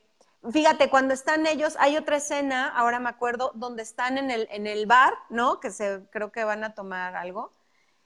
[0.49, 4.67] fíjate, cuando están ellos, hay otra escena, ahora me acuerdo, donde están en el, en
[4.67, 5.59] el bar, ¿no?
[5.59, 7.51] Que se, creo que van a tomar algo.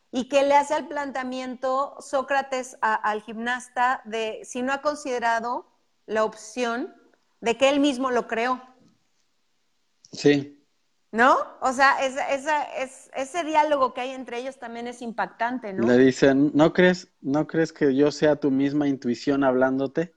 [0.10, 5.68] Y que le hace el planteamiento Sócrates al gimnasta de si no ha considerado
[6.08, 6.92] la opción
[7.40, 8.60] de que él mismo lo creó.
[10.12, 10.53] Sí.
[11.14, 11.38] ¿No?
[11.62, 15.86] O sea, ese diálogo que hay entre ellos también es impactante, ¿no?
[15.86, 20.16] Le dicen, ¿no crees, ¿no crees que yo sea tu misma intuición hablándote?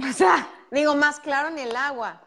[0.00, 2.24] O sea, digo, más claro en el agua.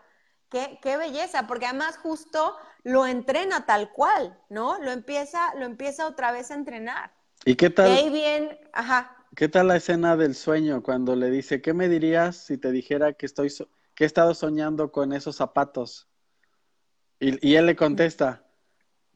[0.50, 4.82] Qué, qué belleza, porque además justo lo entrena tal cual, ¿no?
[4.82, 7.12] Lo empieza, lo empieza otra vez a entrenar.
[7.43, 7.89] ¿Y qué tal?
[7.89, 9.13] Y ahí bien, ajá.
[9.36, 13.12] ¿Qué tal la escena del sueño cuando le dice, ¿qué me dirías si te dijera
[13.12, 13.54] que estoy
[13.93, 16.08] que he estado soñando con esos zapatos?
[17.19, 18.43] Y, él le contesta,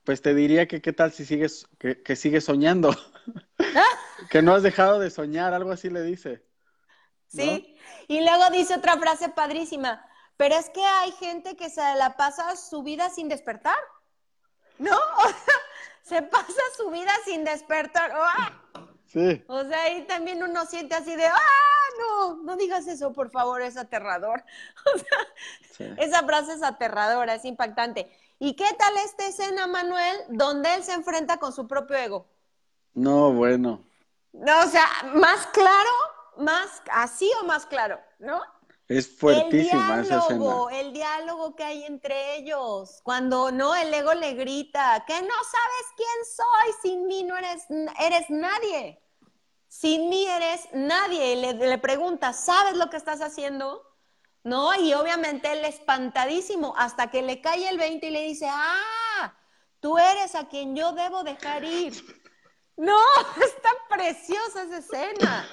[0.03, 2.95] pues te diría que qué tal si sigues, que, sigues soñando,
[4.29, 6.43] que no has dejado de soñar, algo así le dice.
[7.27, 12.17] Sí, y luego dice otra frase padrísima, pero es que hay gente que se la
[12.17, 13.77] pasa su vida sin despertar,
[14.79, 14.97] ¿no?
[16.01, 18.11] se pasa su vida sin despertar.
[19.05, 19.43] Sí.
[19.47, 21.70] O sea, ahí también uno siente así de, ¡ah!
[22.01, 24.43] No, no digas eso, por favor, es aterrador.
[24.95, 24.97] O
[25.77, 28.11] sea, esa frase es aterradora, es impactante.
[28.39, 32.27] ¿Y qué tal esta escena, Manuel, donde él se enfrenta con su propio ego?
[32.93, 33.83] No, bueno.
[34.33, 35.89] No, o sea, más claro,
[36.37, 38.41] más así o más claro, ¿no?
[38.87, 44.13] Es fuertísima el diálogo, esa El diálogo que hay entre ellos, cuando no el ego
[44.13, 47.65] le grita, que no sabes quién soy, sin mí no eres,
[47.99, 49.00] eres nadie
[49.71, 51.33] sin mí eres nadie.
[51.33, 53.81] Y le, pregunta, ¿sabes lo que estás haciendo?
[54.43, 54.75] ¿No?
[54.75, 59.33] Y obviamente él espantadísimo hasta que le cae el 20 y le dice, ah,
[59.79, 61.93] tú eres a quien yo debo dejar ir.
[62.75, 62.97] No,
[63.45, 65.45] está preciosa esa escena.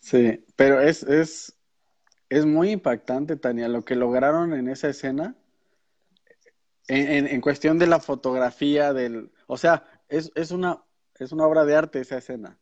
[0.00, 1.54] Sí, pero es, es,
[2.30, 5.36] es muy impactante, Tania, lo que lograron en esa escena.
[6.86, 10.82] En, en, cuestión de la fotografía, del, o sea, es, es, una,
[11.18, 12.58] es una obra de arte esa escena.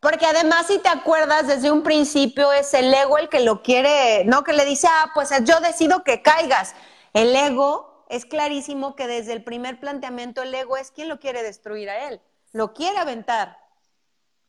[0.00, 4.24] Porque además, si te acuerdas, desde un principio es el ego el que lo quiere,
[4.24, 6.74] no que le dice, ah, pues yo decido que caigas.
[7.12, 11.42] El ego es clarísimo que desde el primer planteamiento el ego es quien lo quiere
[11.42, 12.20] destruir a él,
[12.52, 13.58] lo quiere aventar,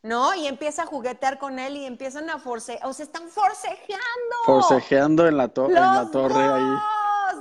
[0.02, 0.34] ¿no?
[0.36, 4.36] Y empieza a juguetear con él y empiezan a forcejear, o sea, están forcejeando.
[4.46, 6.78] Forcejeando en la, en la torre ahí.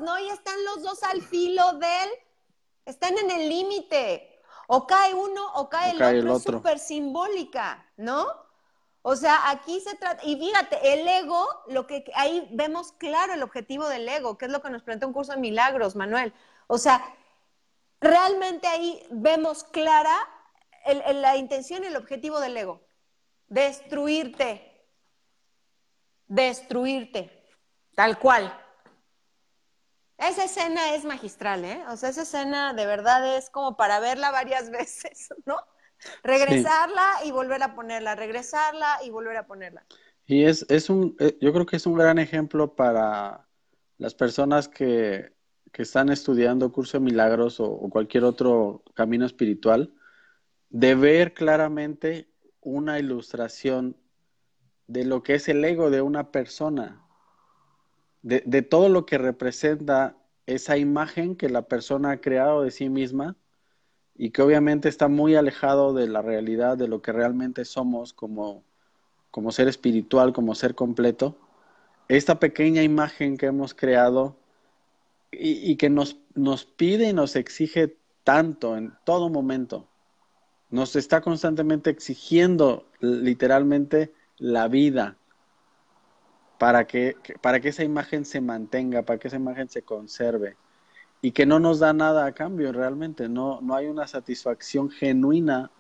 [0.01, 0.18] ¿no?
[0.18, 2.11] Y están los dos al filo de él,
[2.87, 4.29] están en el límite.
[4.72, 6.37] O cae uno o cae, el, otro.
[6.37, 8.24] Es súper simbólica, ¿no?
[9.02, 13.42] O sea, aquí se trata, y fíjate, el ego, lo que ahí vemos claro el
[13.42, 16.33] objetivo del ego, que es lo que nos plantea un curso de milagros, Manuel.
[16.68, 17.02] O sea,
[18.00, 20.14] realmente ahí vemos clara
[21.14, 22.80] la intención y el objetivo del ego.
[23.48, 24.87] Destruirte.
[26.28, 27.44] Destruirte.
[27.96, 28.56] Tal cual.
[30.20, 31.83] Esa escena es magistral, ¿eh?
[31.88, 35.56] O sea, esa escena de verdad es como para verla varias veces, ¿no?
[36.22, 39.85] Regresarla y volver a ponerla, regresarla y volver a ponerla.
[40.26, 43.46] Y es, es un, eh, yo creo que es un gran ejemplo para
[43.98, 45.33] las personas que,
[45.72, 49.94] que están estudiando curso de milagros o, o cualquier otro camino espiritual,
[50.68, 52.30] de ver claramente
[52.61, 53.96] una ilustración
[54.87, 57.06] de lo que es el ego de una persona
[58.22, 63.37] de, todo lo que representa esa imagen que la persona ha creado de sí misma
[64.14, 68.64] y que obviamente está muy alejado de la realidad, de lo que realmente somos como,
[69.30, 71.38] como ser espiritual, como ser completo.
[72.09, 74.37] Esta pequeña imagen que hemos creado
[75.33, 79.88] y, que nos, nos pide y nos exige tanto en todo momento.
[80.70, 85.19] Nos está constantemente exigiendo literalmente la vida
[86.61, 90.59] para que, para que esa imagen se mantenga, para que esa imagen se conserve
[91.23, 95.70] y que no nos da nada a cambio realmente, no, no hay una satisfacción genuina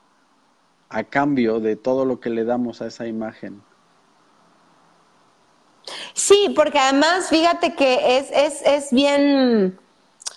[0.88, 3.62] a cambio de todo lo que le damos a esa imagen.
[6.14, 9.78] Sí, porque además fíjate que es, es, es bien,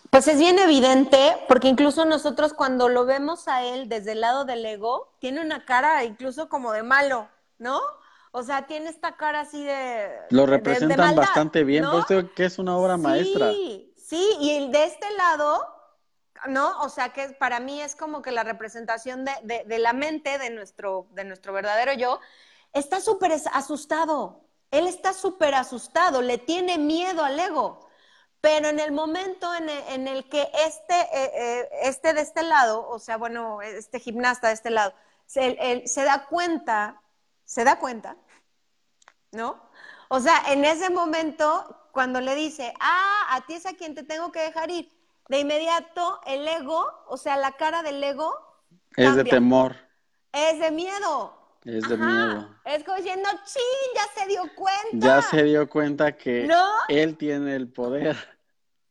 [0.10, 4.44] pues es bien evidente, porque incluso nosotros cuando lo vemos a él desde el lado
[4.44, 7.30] del ego, tiene una cara incluso como de malo,
[7.60, 7.80] ¿no?
[8.36, 10.10] O sea, tiene esta cara así de...
[10.32, 12.06] Lo representan bastante bien, ¿no?
[12.36, 13.52] que es una obra maestra.
[13.52, 15.64] Sí, sí, y de este lado,
[16.48, 16.82] ¿no?
[16.82, 20.50] O sea, que para mí es como que la representación de, de la mente de
[20.50, 22.20] nuestro, de nuestro verdadero yo,
[22.74, 27.88] está súper asustado, él está súper asustado, le tiene miedo al ego.
[28.42, 29.70] Pero en el momento en
[30.08, 34.56] el, que este, eh, eh, este de este lado, o sea, bueno, este gimnasta de
[34.56, 34.94] este lado,
[35.28, 37.02] se, se da cuenta,
[37.54, 38.18] se da cuenta,
[39.32, 39.62] ¿no?
[40.08, 44.02] O sea, en ese momento, cuando le dice, ah, a ti es a quien te
[44.02, 44.92] tengo que dejar ir,
[45.30, 48.34] de inmediato el ego, o sea, la cara del ego.
[48.96, 49.76] Es de temor.
[50.32, 51.38] Es de miedo.
[51.64, 52.50] Es de miedo.
[52.66, 53.62] Es como diciendo, chin,
[53.94, 55.08] ya se dio cuenta.
[55.08, 56.50] Ya se dio cuenta que
[56.88, 58.18] él tiene el poder.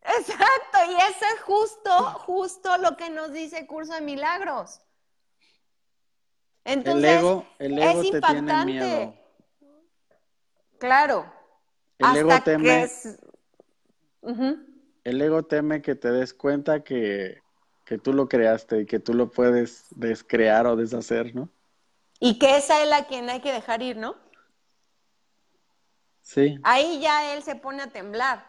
[0.02, 4.80] Exacto, y eso es justo, justo lo que nos dice el curso de milagros.
[6.64, 8.72] Entonces, el ego, el ego es te impactante.
[8.72, 9.14] Tiene miedo.
[10.78, 11.32] Claro.
[11.98, 12.90] El ego teme.
[15.04, 17.40] El ego teme que te des cuenta que,
[17.84, 21.48] que tú lo creaste y que tú lo puedes descrear o deshacer, ¿no?
[22.20, 24.16] Y que es a él a quien hay que dejar ir, ¿no?
[26.20, 26.56] Sí.
[26.62, 28.46] Ahí ya él se pone a temblar.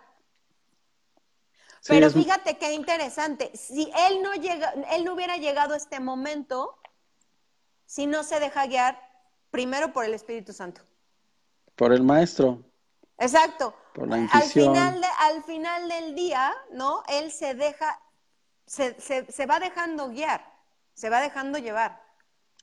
[1.88, 3.52] Pero fíjate qué interesante.
[3.56, 6.78] Si él no llega, él no hubiera llegado a este momento
[7.94, 9.00] si no se deja guiar
[9.52, 10.82] primero por el Espíritu Santo.
[11.76, 12.64] Por el maestro.
[13.20, 13.76] Exacto.
[13.94, 14.28] Por la.
[14.32, 17.04] Al final, al final del día, ¿no?
[17.08, 18.02] Él se deja,
[18.66, 20.44] se, se va dejando guiar,
[20.96, 22.02] se va dejando llevar.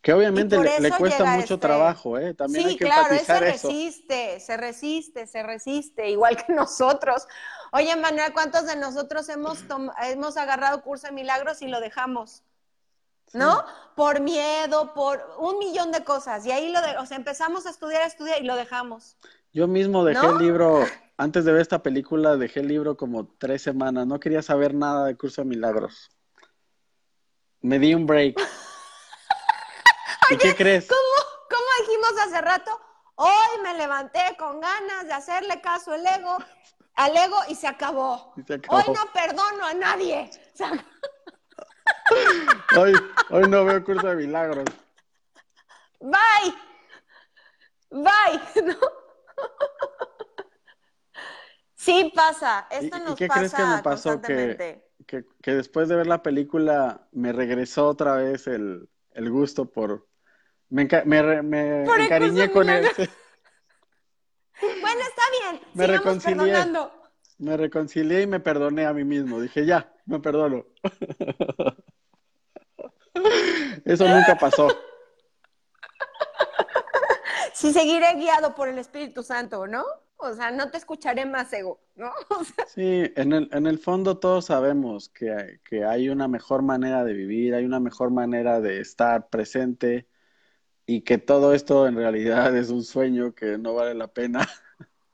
[0.02, 2.34] Que obviamente le, cuesta mucho este trabajo, ¿eh?
[2.34, 7.28] También hay que claro, él se resiste, se resiste, se resiste, igual que nosotros.
[7.70, 9.62] Oye, Manuel, ¿cuántos de nosotros hemos,
[10.02, 12.42] hemos agarrado curso de milagros y lo dejamos?
[13.32, 13.64] ¿No?
[13.94, 16.44] Por miedo, por un millón de cosas.
[16.46, 19.16] Y ahí lo de, o sea, empezamos a estudiar, a estudiar y lo dejamos.
[19.52, 20.84] Yo mismo dejé el libro,
[21.16, 24.06] antes de ver esta película, dejé el libro como tres semanas.
[24.06, 26.10] No quería saber nada de curso de milagros.
[27.60, 28.36] Me di un break.
[30.30, 30.88] ¿Y qué crees?
[30.88, 32.70] ¿cómo, dijimos hace rato?
[33.16, 36.38] Hoy me levanté con ganas de hacerle caso al ego,
[36.94, 38.32] al ego y se acabó.
[38.68, 40.30] Hoy no perdono a nadie.
[42.76, 42.94] Hoy,
[43.30, 44.64] hoy no veo curso de milagros.
[46.00, 46.54] Bye.
[47.90, 48.40] Bye.
[51.74, 54.20] Sí pasa, esto nos ¿Y qué crees que me pasó?
[54.20, 60.06] Que, que, después de ver la película me regresó otra vez el, el gusto por,
[60.68, 62.87] me, me, me encariñé con él.
[64.61, 65.62] Bueno, está bien.
[65.72, 66.54] Me reconcilié.
[67.38, 69.40] Me reconcilié y me perdoné a mí mismo.
[69.40, 70.66] Dije, ya, me perdono.
[73.85, 74.68] Eso nunca pasó.
[77.54, 79.85] Sí, seguiré guiado por el Espíritu Santo, ¿no?
[80.16, 82.12] O sea, no te escucharé más ego, ¿no?
[82.68, 87.12] Sí, en el, en el fondo todos sabemos que, que hay una mejor manera de
[87.12, 90.06] vivir, hay una mejor manera de estar presente,
[90.90, 94.48] y que todo esto en realidad es un sueño que no vale la pena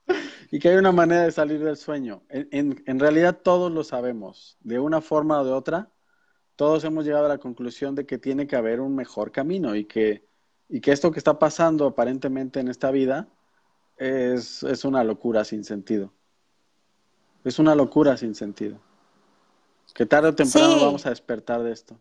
[0.51, 2.23] y que hay una manera de salir del sueño.
[2.29, 5.91] En, en, realidad todos lo sabemos, de una forma o de otra,
[6.57, 9.85] todos hemos llegado a la conclusión de que tiene que haber un mejor camino y
[9.85, 10.25] que,
[10.67, 13.27] y que esto que está pasando aparentemente en esta vida
[13.95, 16.11] es, es una locura sin sentido.
[17.43, 18.79] Es una locura sin sentido.
[19.93, 21.99] Que tarde o temprano vamos a despertar de esto.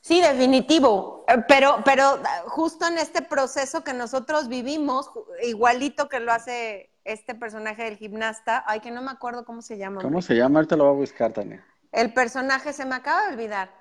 [0.00, 1.24] Sí, definitivo.
[1.28, 5.08] Eh, pero, pero justo en este proceso que nosotros vivimos,
[5.44, 9.78] igualito que lo hace este personaje del gimnasta, ay, que no me acuerdo cómo se
[9.78, 10.02] llama.
[10.02, 10.58] ¿Cómo se llama?
[10.58, 11.64] Ahorita lo voy a buscar, Tania.
[11.96, 13.74] El personaje se me acaba de olvidar.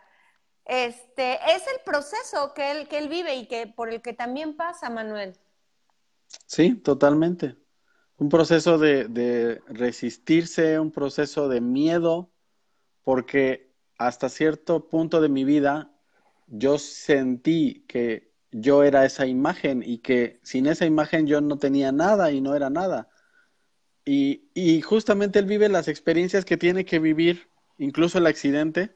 [0.65, 4.57] Este, es el proceso que él, que él vive y que por el que también
[4.57, 5.37] pasa, Manuel.
[6.47, 7.57] Sí, totalmente.
[8.17, 12.31] Un proceso de, de resistirse, un proceso de miedo,
[13.03, 15.93] porque hasta cierto punto de mi vida
[16.47, 21.91] yo sentí que yo era esa imagen y que sin esa imagen yo no tenía
[21.91, 23.09] nada y no era nada.
[24.05, 28.93] Y, y justamente él vive las experiencias que tiene que vivir, incluso el accidente,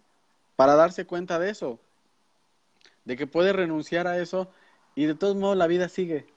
[0.56, 1.80] para darse cuenta de eso,
[3.06, 4.52] de que puede renunciar a eso
[4.96, 6.28] y de todos modos la vida sigue.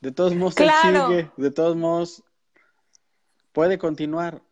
[0.00, 1.08] De todos modos Claro.
[1.08, 2.22] sigue, de todos modos
[3.52, 4.42] puede continuar.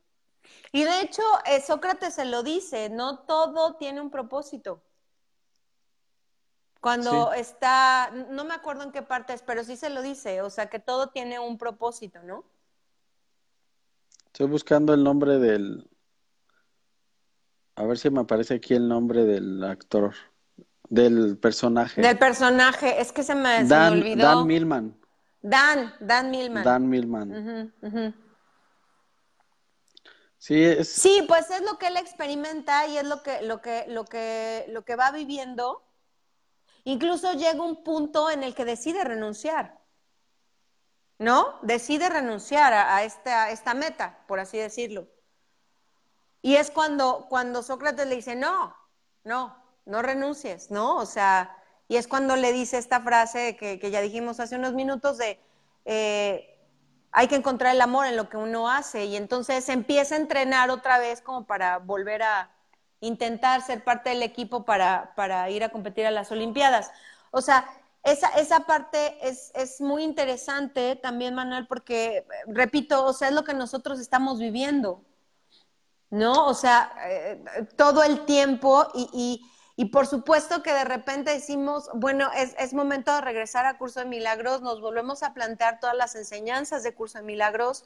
[0.73, 4.83] Y de hecho, eh, Sócrates se lo dice, no todo tiene un propósito.
[6.81, 10.51] Cuando está, no me acuerdo en qué parte es, pero sí se lo dice, o
[10.51, 12.45] sea, que todo tiene un propósito, ¿no?
[14.27, 15.89] Estoy buscando el nombre del...
[17.79, 20.13] A ver si me aparece aquí el nombre del actor,
[20.89, 22.03] del personaje.
[22.03, 24.27] Del personaje, es que se me, se me Dan, olvidó.
[24.27, 25.01] Dan Millman.
[25.41, 26.65] Dan, Dan Millman.
[26.65, 28.15] Dan ujú.
[30.39, 33.85] Sí, es, Sí, pues es lo que él experimenta y es lo que, lo que,
[33.87, 35.85] lo que, lo que va viviendo.
[36.83, 39.79] Incluso llega un punto en el que decide renunciar.
[41.21, 41.61] ¿No?
[41.63, 45.07] Decide renunciar a, a esta, a esta meta, por así decirlo.
[46.43, 48.75] Y es cuando, cuando Sócrates le dice, no,
[49.25, 50.97] no, no renuncies, ¿no?
[50.97, 51.57] O sea,
[51.89, 55.41] y es cuando le dice esta frase que, que ya dijimos hace unos minutos de,
[55.85, 56.59] eh,
[57.13, 60.71] hay que encontrar el amor en lo que uno hace y entonces empieza a entrenar
[60.71, 62.51] otra vez como para volver a
[63.01, 66.91] intentar ser parte del equipo para, para ir a competir a las Olimpiadas.
[67.31, 67.69] O sea,
[68.03, 73.45] esa, esa parte es, es muy interesante también, Manuel, porque, repito, o sea, es lo
[73.45, 75.03] que nosotros estamos viviendo,
[76.11, 76.47] ¿no?
[76.47, 77.43] O sea, eh,
[77.77, 82.73] todo el tiempo y, y, y por supuesto que de repente decimos, bueno, es, es,
[82.75, 86.95] momento de regresar a Curso de Milagros, nos volvemos a plantear todas las enseñanzas de
[86.95, 87.85] Curso de Milagros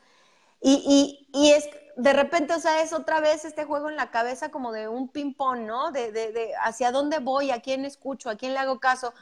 [0.64, 4.50] y, y, es de repente, o sea, es otra vez este juego en la cabeza
[4.50, 5.90] como de un ping-pong, ¿no?
[5.90, 9.12] De, de, hacia dónde voy, a quién escucho, a quién le hago caso.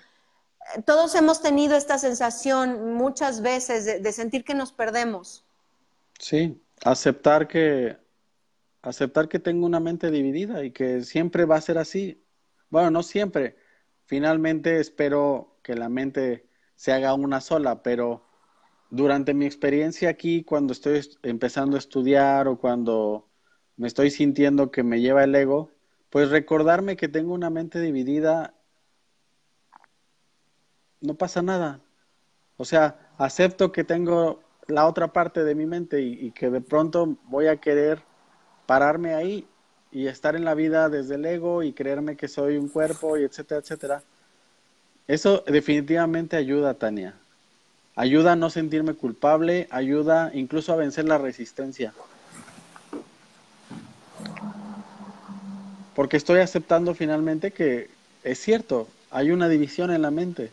[0.85, 5.43] Todos hemos tenido esta sensación muchas veces de sentir que nos perdemos.
[6.19, 7.97] Sí, aceptar que
[8.83, 12.24] aceptar que tengo una mente dividida y que siempre va a ser así.
[12.70, 13.57] Bueno, no siempre.
[14.07, 18.26] Finalmente espero que la mente se haga una sola, pero
[18.91, 23.28] durante mi experiencia aquí, cuando estoy empezando a estudiar o cuando
[23.76, 25.70] me estoy sintiendo que me lleva el ego,
[26.11, 28.55] pues recordarme que tengo una mente dividida,
[31.01, 31.81] no pasa nada.
[32.57, 36.61] O sea, acepto que tengo la otra parte de mi mente y, y que de
[36.61, 38.10] pronto voy a querer
[38.71, 39.45] pararme ahí
[39.91, 43.25] y estar en la vida desde el ego y creerme que soy un cuerpo y
[43.25, 44.03] etcétera, etcétera.
[45.09, 47.14] Eso definitivamente ayuda, Tania.
[47.97, 51.93] Ayuda a no sentirme culpable, ayuda incluso a vencer la resistencia.
[55.97, 57.91] Porque estoy aceptando finalmente que
[58.23, 60.53] es cierto, hay una división en la mente.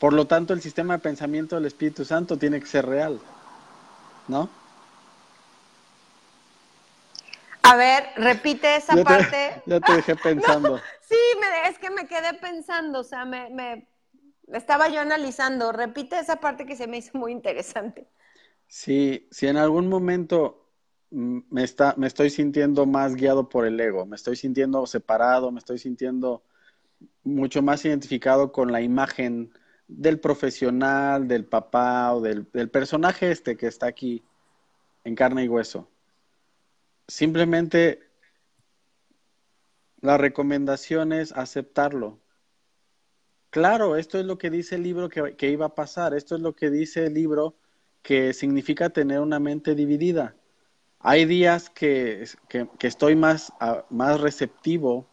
[0.00, 3.20] Por lo tanto, el sistema de pensamiento del Espíritu Santo tiene que ser real.
[4.26, 4.63] ¿No?
[7.64, 9.62] A ver, repite esa te, parte.
[9.66, 10.76] Ya te dejé pensando.
[10.76, 13.88] No, sí, me, es que me quedé pensando, o sea, me, me,
[14.52, 15.72] estaba yo analizando.
[15.72, 18.06] Repite esa parte que se me hizo muy interesante.
[18.68, 20.68] Sí, si en algún momento
[21.10, 25.58] me, está, me estoy sintiendo más guiado por el ego, me estoy sintiendo separado, me
[25.58, 26.42] estoy sintiendo
[27.22, 29.52] mucho más identificado con la imagen
[29.88, 34.22] del profesional, del papá o del, del personaje este que está aquí
[35.04, 35.88] en carne y hueso
[37.08, 38.00] simplemente
[40.00, 42.20] la recomendación es aceptarlo.
[43.50, 46.54] Claro, esto es lo que dice el libro que, iba a pasar, esto es lo
[46.54, 47.54] que dice el libro
[48.02, 50.34] que significa tener una mente dividida.
[50.98, 53.52] Hay días que, que, estoy más,
[53.90, 55.06] más receptivo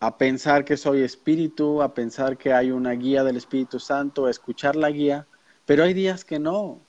[0.00, 4.30] a pensar que soy espíritu, a pensar que hay una guía del Espíritu Santo, a
[4.30, 5.26] escuchar la guía,
[5.64, 6.80] pero hay días que no.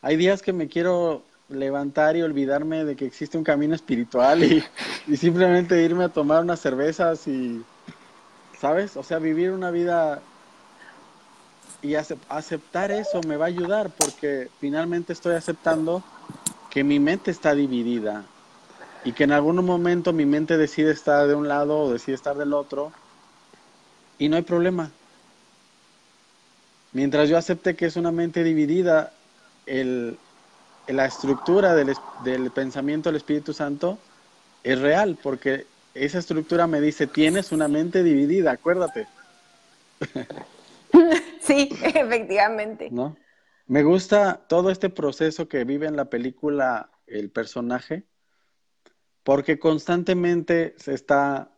[0.00, 4.64] Hay días que me quiero levantar y olvidarme de que existe un camino espiritual y,
[5.16, 7.62] simplemente irme a tomar unas cervezas y,
[8.58, 8.96] ¿sabes?
[8.96, 10.22] O sea, vivir una vida
[11.82, 16.04] y aceptar eso me va a ayudar porque finalmente estoy aceptando
[16.68, 18.24] que mi mente está dividida
[19.02, 22.36] y que en algún momento mi mente decide estar de un lado o decide estar
[22.36, 22.92] del otro
[24.18, 24.90] y no hay problema.
[26.92, 29.12] Mientras yo acepte que es una mente dividida,
[29.64, 30.18] el,
[30.88, 33.98] la estructura del, del, pensamiento del Espíritu Santo
[34.62, 39.06] es real, porque esa estructura me dice, tienes una mente dividida, acuérdate.
[41.40, 42.90] Sí, efectivamente.
[42.90, 43.16] ¿No?
[43.66, 48.04] Me gusta todo este proceso que vive en la película el personaje,
[49.22, 51.56] porque constantemente se está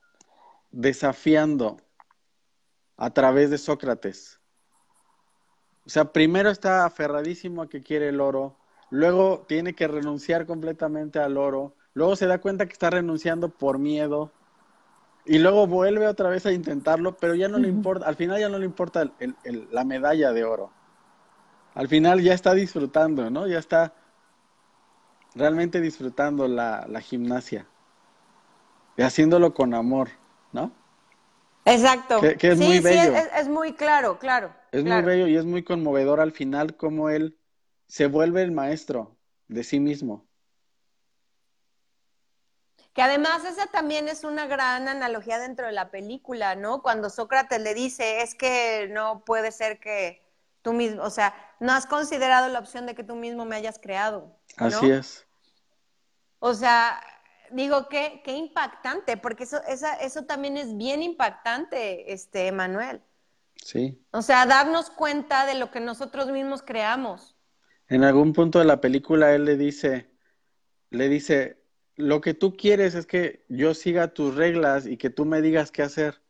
[0.70, 1.78] desafiando
[2.96, 4.40] a través de Sócrates.
[5.84, 8.58] O sea, primero está aferradísimo a que quiere el oro,
[8.92, 13.78] luego tiene que renunciar completamente al oro, luego se da cuenta que está renunciando por
[13.78, 14.30] miedo
[15.24, 18.50] y luego vuelve otra vez a intentarlo, pero ya no le importa, al final ya
[18.50, 19.10] no le importa
[19.70, 20.70] la medalla de oro.
[21.74, 23.46] Al final ya está disfrutando, ¿no?
[23.46, 23.94] Ya está
[25.34, 27.66] realmente disfrutando la, gimnasia
[28.98, 30.10] y haciéndolo con amor,
[30.52, 30.70] ¿no?
[31.64, 32.20] Exacto.
[32.20, 33.14] Que, es muy bello.
[33.14, 34.52] Sí, es, muy claro, claro.
[34.70, 37.38] Es muy bello y es muy conmovedor al final como él
[37.92, 39.18] se vuelve el maestro
[39.48, 40.26] de sí mismo.
[42.94, 46.80] Que además esa también es una gran analogía dentro de la película, ¿no?
[46.80, 50.22] Cuando Sócrates le dice, es que no puede ser que
[50.62, 53.78] tú mismo, o sea, no has considerado la opción de que tú mismo me hayas
[53.78, 54.38] creado.
[54.56, 55.26] Así es.
[56.38, 56.98] O sea,
[57.50, 63.02] digo, qué, qué impactante, porque eso, esa, eso también es bien impactante, este, Manuel.
[63.62, 64.02] Sí.
[64.12, 67.31] O sea, darnos cuenta de lo que nosotros mismos creamos.
[67.92, 70.08] En algún punto de la película él le dice,
[70.88, 71.62] le dice,
[71.96, 75.70] lo que tú quieres es que yo siga tus reglas y que tú me digas
[75.70, 76.22] qué hacer.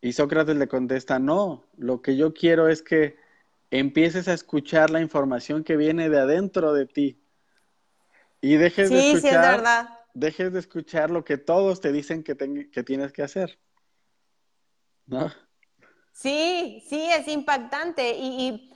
[0.00, 3.16] Y Sócrates le contesta, no, lo que yo quiero es que
[3.70, 7.22] empieces a escuchar la información que viene de adentro de ti.
[8.40, 9.62] Y dejes de escuchar,
[10.14, 12.36] dejes de escuchar lo que todos te dicen que,
[12.72, 13.60] que tienes que hacer.
[15.06, 15.30] ¿No?
[16.10, 18.16] Sí, sí, es impactante.
[18.18, 18.72] Y,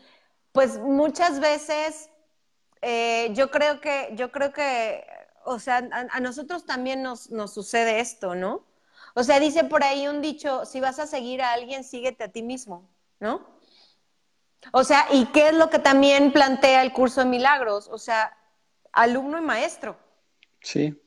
[0.53, 2.11] pues muchas veces
[2.82, 5.05] eh, yo creo que, yo creo que
[5.44, 8.64] o sea, a, nosotros también nos, sucede esto, ¿no?
[9.14, 12.28] O sea, dice por ahí un dicho, si vas a seguir a alguien, síguete a
[12.28, 12.88] ti mismo,
[13.20, 13.46] ¿no?
[14.72, 17.88] O sea, ¿y qué es lo que también plantea el curso de milagros?
[17.88, 18.36] O sea,
[18.92, 19.96] alumno y maestro.
[20.61, 20.98] Sí.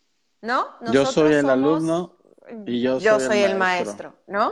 [0.41, 0.67] ¿No?
[0.91, 2.17] yo soy el alumno
[2.67, 4.13] y yo, yo soy, el, maestro.
[4.27, 4.51] ¿no?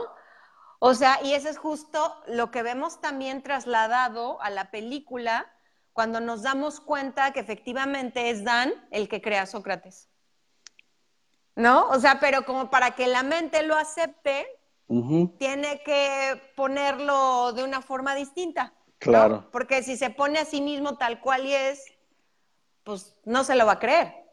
[0.78, 5.50] O sea, y eso es justo lo que vemos también trasladado a la película
[5.92, 10.08] cuando nos damos cuenta que efectivamente es Dan el que crea Sócrates.
[11.56, 11.88] ¿No?
[11.88, 14.46] O sea, pero como para que la mente lo acepte,
[15.38, 18.74] tiene que ponerlo de una forma distinta.
[18.98, 19.48] Claro.
[19.52, 21.84] Porque si se pone a sí mismo tal cual y es,
[22.82, 24.23] pues no se lo va a creer.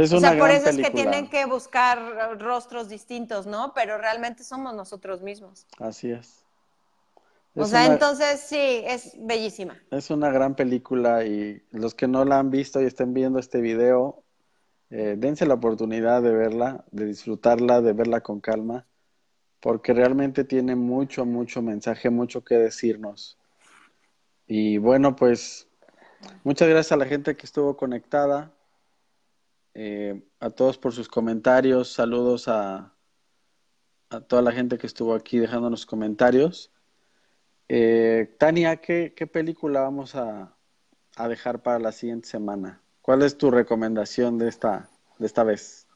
[0.00, 3.72] Es o sea, por eso es que tienen que buscar rostros distintos, ¿no?
[3.74, 5.66] Pero realmente somos nosotros mismos.
[5.78, 6.44] Así es
[7.56, 9.76] o sea, entonces sí, es bellísima.
[9.90, 13.60] Es una gran película y los que no la han visto y estén viendo este
[13.60, 14.22] video,
[14.90, 18.86] eh, dense la oportunidad de verla, de disfrutarla, de verla con calma,
[19.60, 23.36] porque realmente tiene mucho, mucho mensaje, mucho que decirnos.
[24.46, 25.68] Y bueno, pues
[26.44, 28.52] muchas gracias a la gente que estuvo conectada,
[29.82, 32.92] eh, a todos por sus comentarios, saludos a,
[34.10, 36.70] a toda la gente que estuvo aquí dejándonos comentarios.
[37.66, 40.54] Eh, Tania, ¿qué, película vamos a,
[41.28, 42.82] dejar para la siguiente semana?
[43.00, 45.86] ¿Cuál es tu recomendación de esta, de esta vez?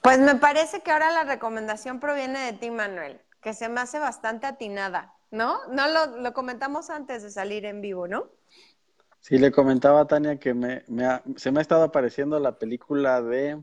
[0.00, 3.98] Pues me parece que ahora la recomendación proviene de ti, Manuel, que se me hace
[3.98, 5.58] bastante atinada, ¿no?
[5.72, 8.28] No lo, comentamos antes de salir en vivo, ¿no?
[9.24, 10.84] Sí, le comentaba a Tania que me,
[11.36, 13.58] se me ha estado apareciendo la película de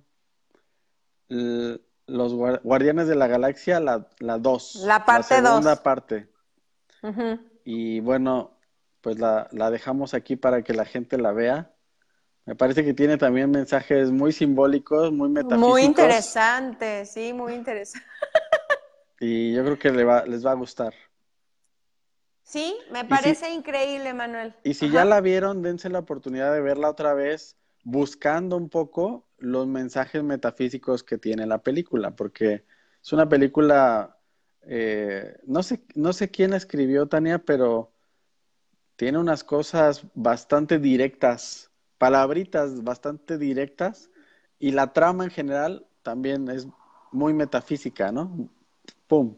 [2.07, 4.75] Los Guardianes de la Galaxia, la 2.
[4.87, 5.43] La, parte 2.
[5.43, 6.29] La segunda parte.
[7.63, 8.57] Y bueno,
[9.01, 11.71] pues la, dejamos aquí para que la gente la vea.
[12.47, 15.69] Me parece que tiene también mensajes muy simbólicos, muy metafísicos.
[15.69, 18.07] Muy interesante, sí, muy interesante.
[19.19, 20.95] Y yo creo que le va, les va a gustar.
[22.43, 24.53] Sí, me parece increíble, Manuel.
[24.63, 29.27] Y si ya la vieron, dense la oportunidad de verla otra vez, buscando un poco
[29.37, 32.65] los mensajes metafísicos que tiene la película, porque
[33.01, 34.17] es una película
[34.63, 37.91] eh, no, sé, no sé quién escribió, Tania, pero
[38.95, 44.09] tiene unas cosas bastante directas, palabritas bastante directas,
[44.59, 46.67] y la trama en general también es
[47.11, 48.49] muy metafísica, ¿no?
[49.07, 49.35] ¡Pum!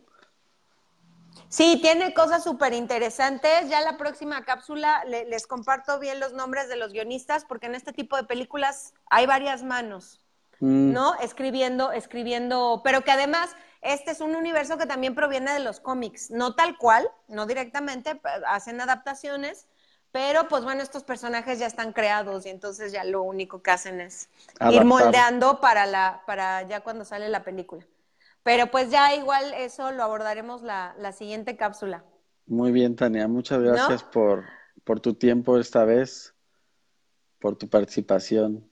[1.54, 3.70] Sí, tiene cosas súper interesantes.
[3.70, 7.94] Ya la próxima cápsula les comparto bien los nombres de los guionistas, porque en este
[7.94, 10.20] tipo de películas hay varias manos,
[10.62, 10.92] mm.
[10.92, 11.14] ¿no?
[11.20, 13.52] Escribiendo, escribiendo, pero que además
[13.82, 18.20] este es un universo que también proviene de los cómics, no tal cual, no directamente,
[18.48, 19.68] hacen adaptaciones,
[20.12, 24.02] pero pues bueno, estos personajes ya están creados y entonces ya lo único que hacen
[24.02, 24.28] es
[24.72, 27.86] ir moldeando para, la, para ya cuando sale la película.
[28.44, 32.04] Pero pues ya igual eso lo abordaremos la, la siguiente cápsula.
[32.46, 34.44] Muy bien, Tania, muchas gracias por,
[34.84, 36.36] por tu tiempo esta vez,
[37.40, 38.70] por tu participación.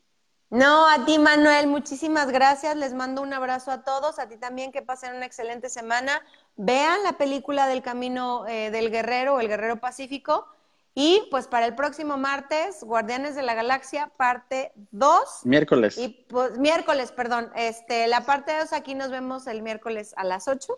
[0.49, 2.75] No, a ti Manuel, muchísimas gracias.
[2.75, 4.19] Les mando un abrazo a todos.
[4.19, 6.21] A ti también que pasen una excelente semana.
[6.57, 10.45] Vean la película del Camino eh, del Guerrero, el Guerrero Pacífico.
[10.93, 15.45] Y pues para el próximo martes, Guardianes de la Galaxia, parte 2.
[15.45, 15.97] Miércoles.
[15.97, 17.49] Y pues miércoles, perdón.
[17.55, 20.77] Este, la parte 2 aquí nos vemos el miércoles a las 8.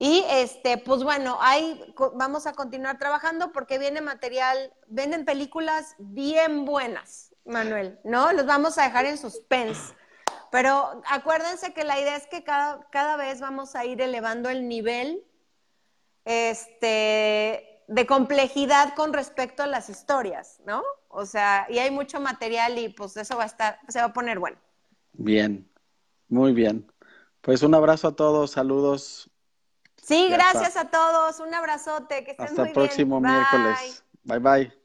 [0.00, 6.64] Y este, pues bueno, ahí vamos a continuar trabajando porque viene material, venden películas bien
[6.64, 8.32] buenas, Manuel, ¿no?
[8.32, 9.94] Los vamos a dejar en suspense.
[10.50, 14.68] Pero acuérdense que la idea es que cada, cada vez vamos a ir elevando el
[14.68, 15.24] nivel
[16.24, 20.82] este, de complejidad con respecto a las historias, ¿no?
[21.08, 24.12] O sea, y hay mucho material y pues eso va a estar, se va a
[24.12, 24.56] poner bueno.
[25.12, 25.70] Bien,
[26.28, 26.90] muy bien.
[27.40, 29.30] Pues un abrazo a todos, saludos.
[30.02, 34.04] Sí, gracias a todos, un abrazote, que estén Hasta el próximo miércoles.
[34.24, 34.83] Bye bye.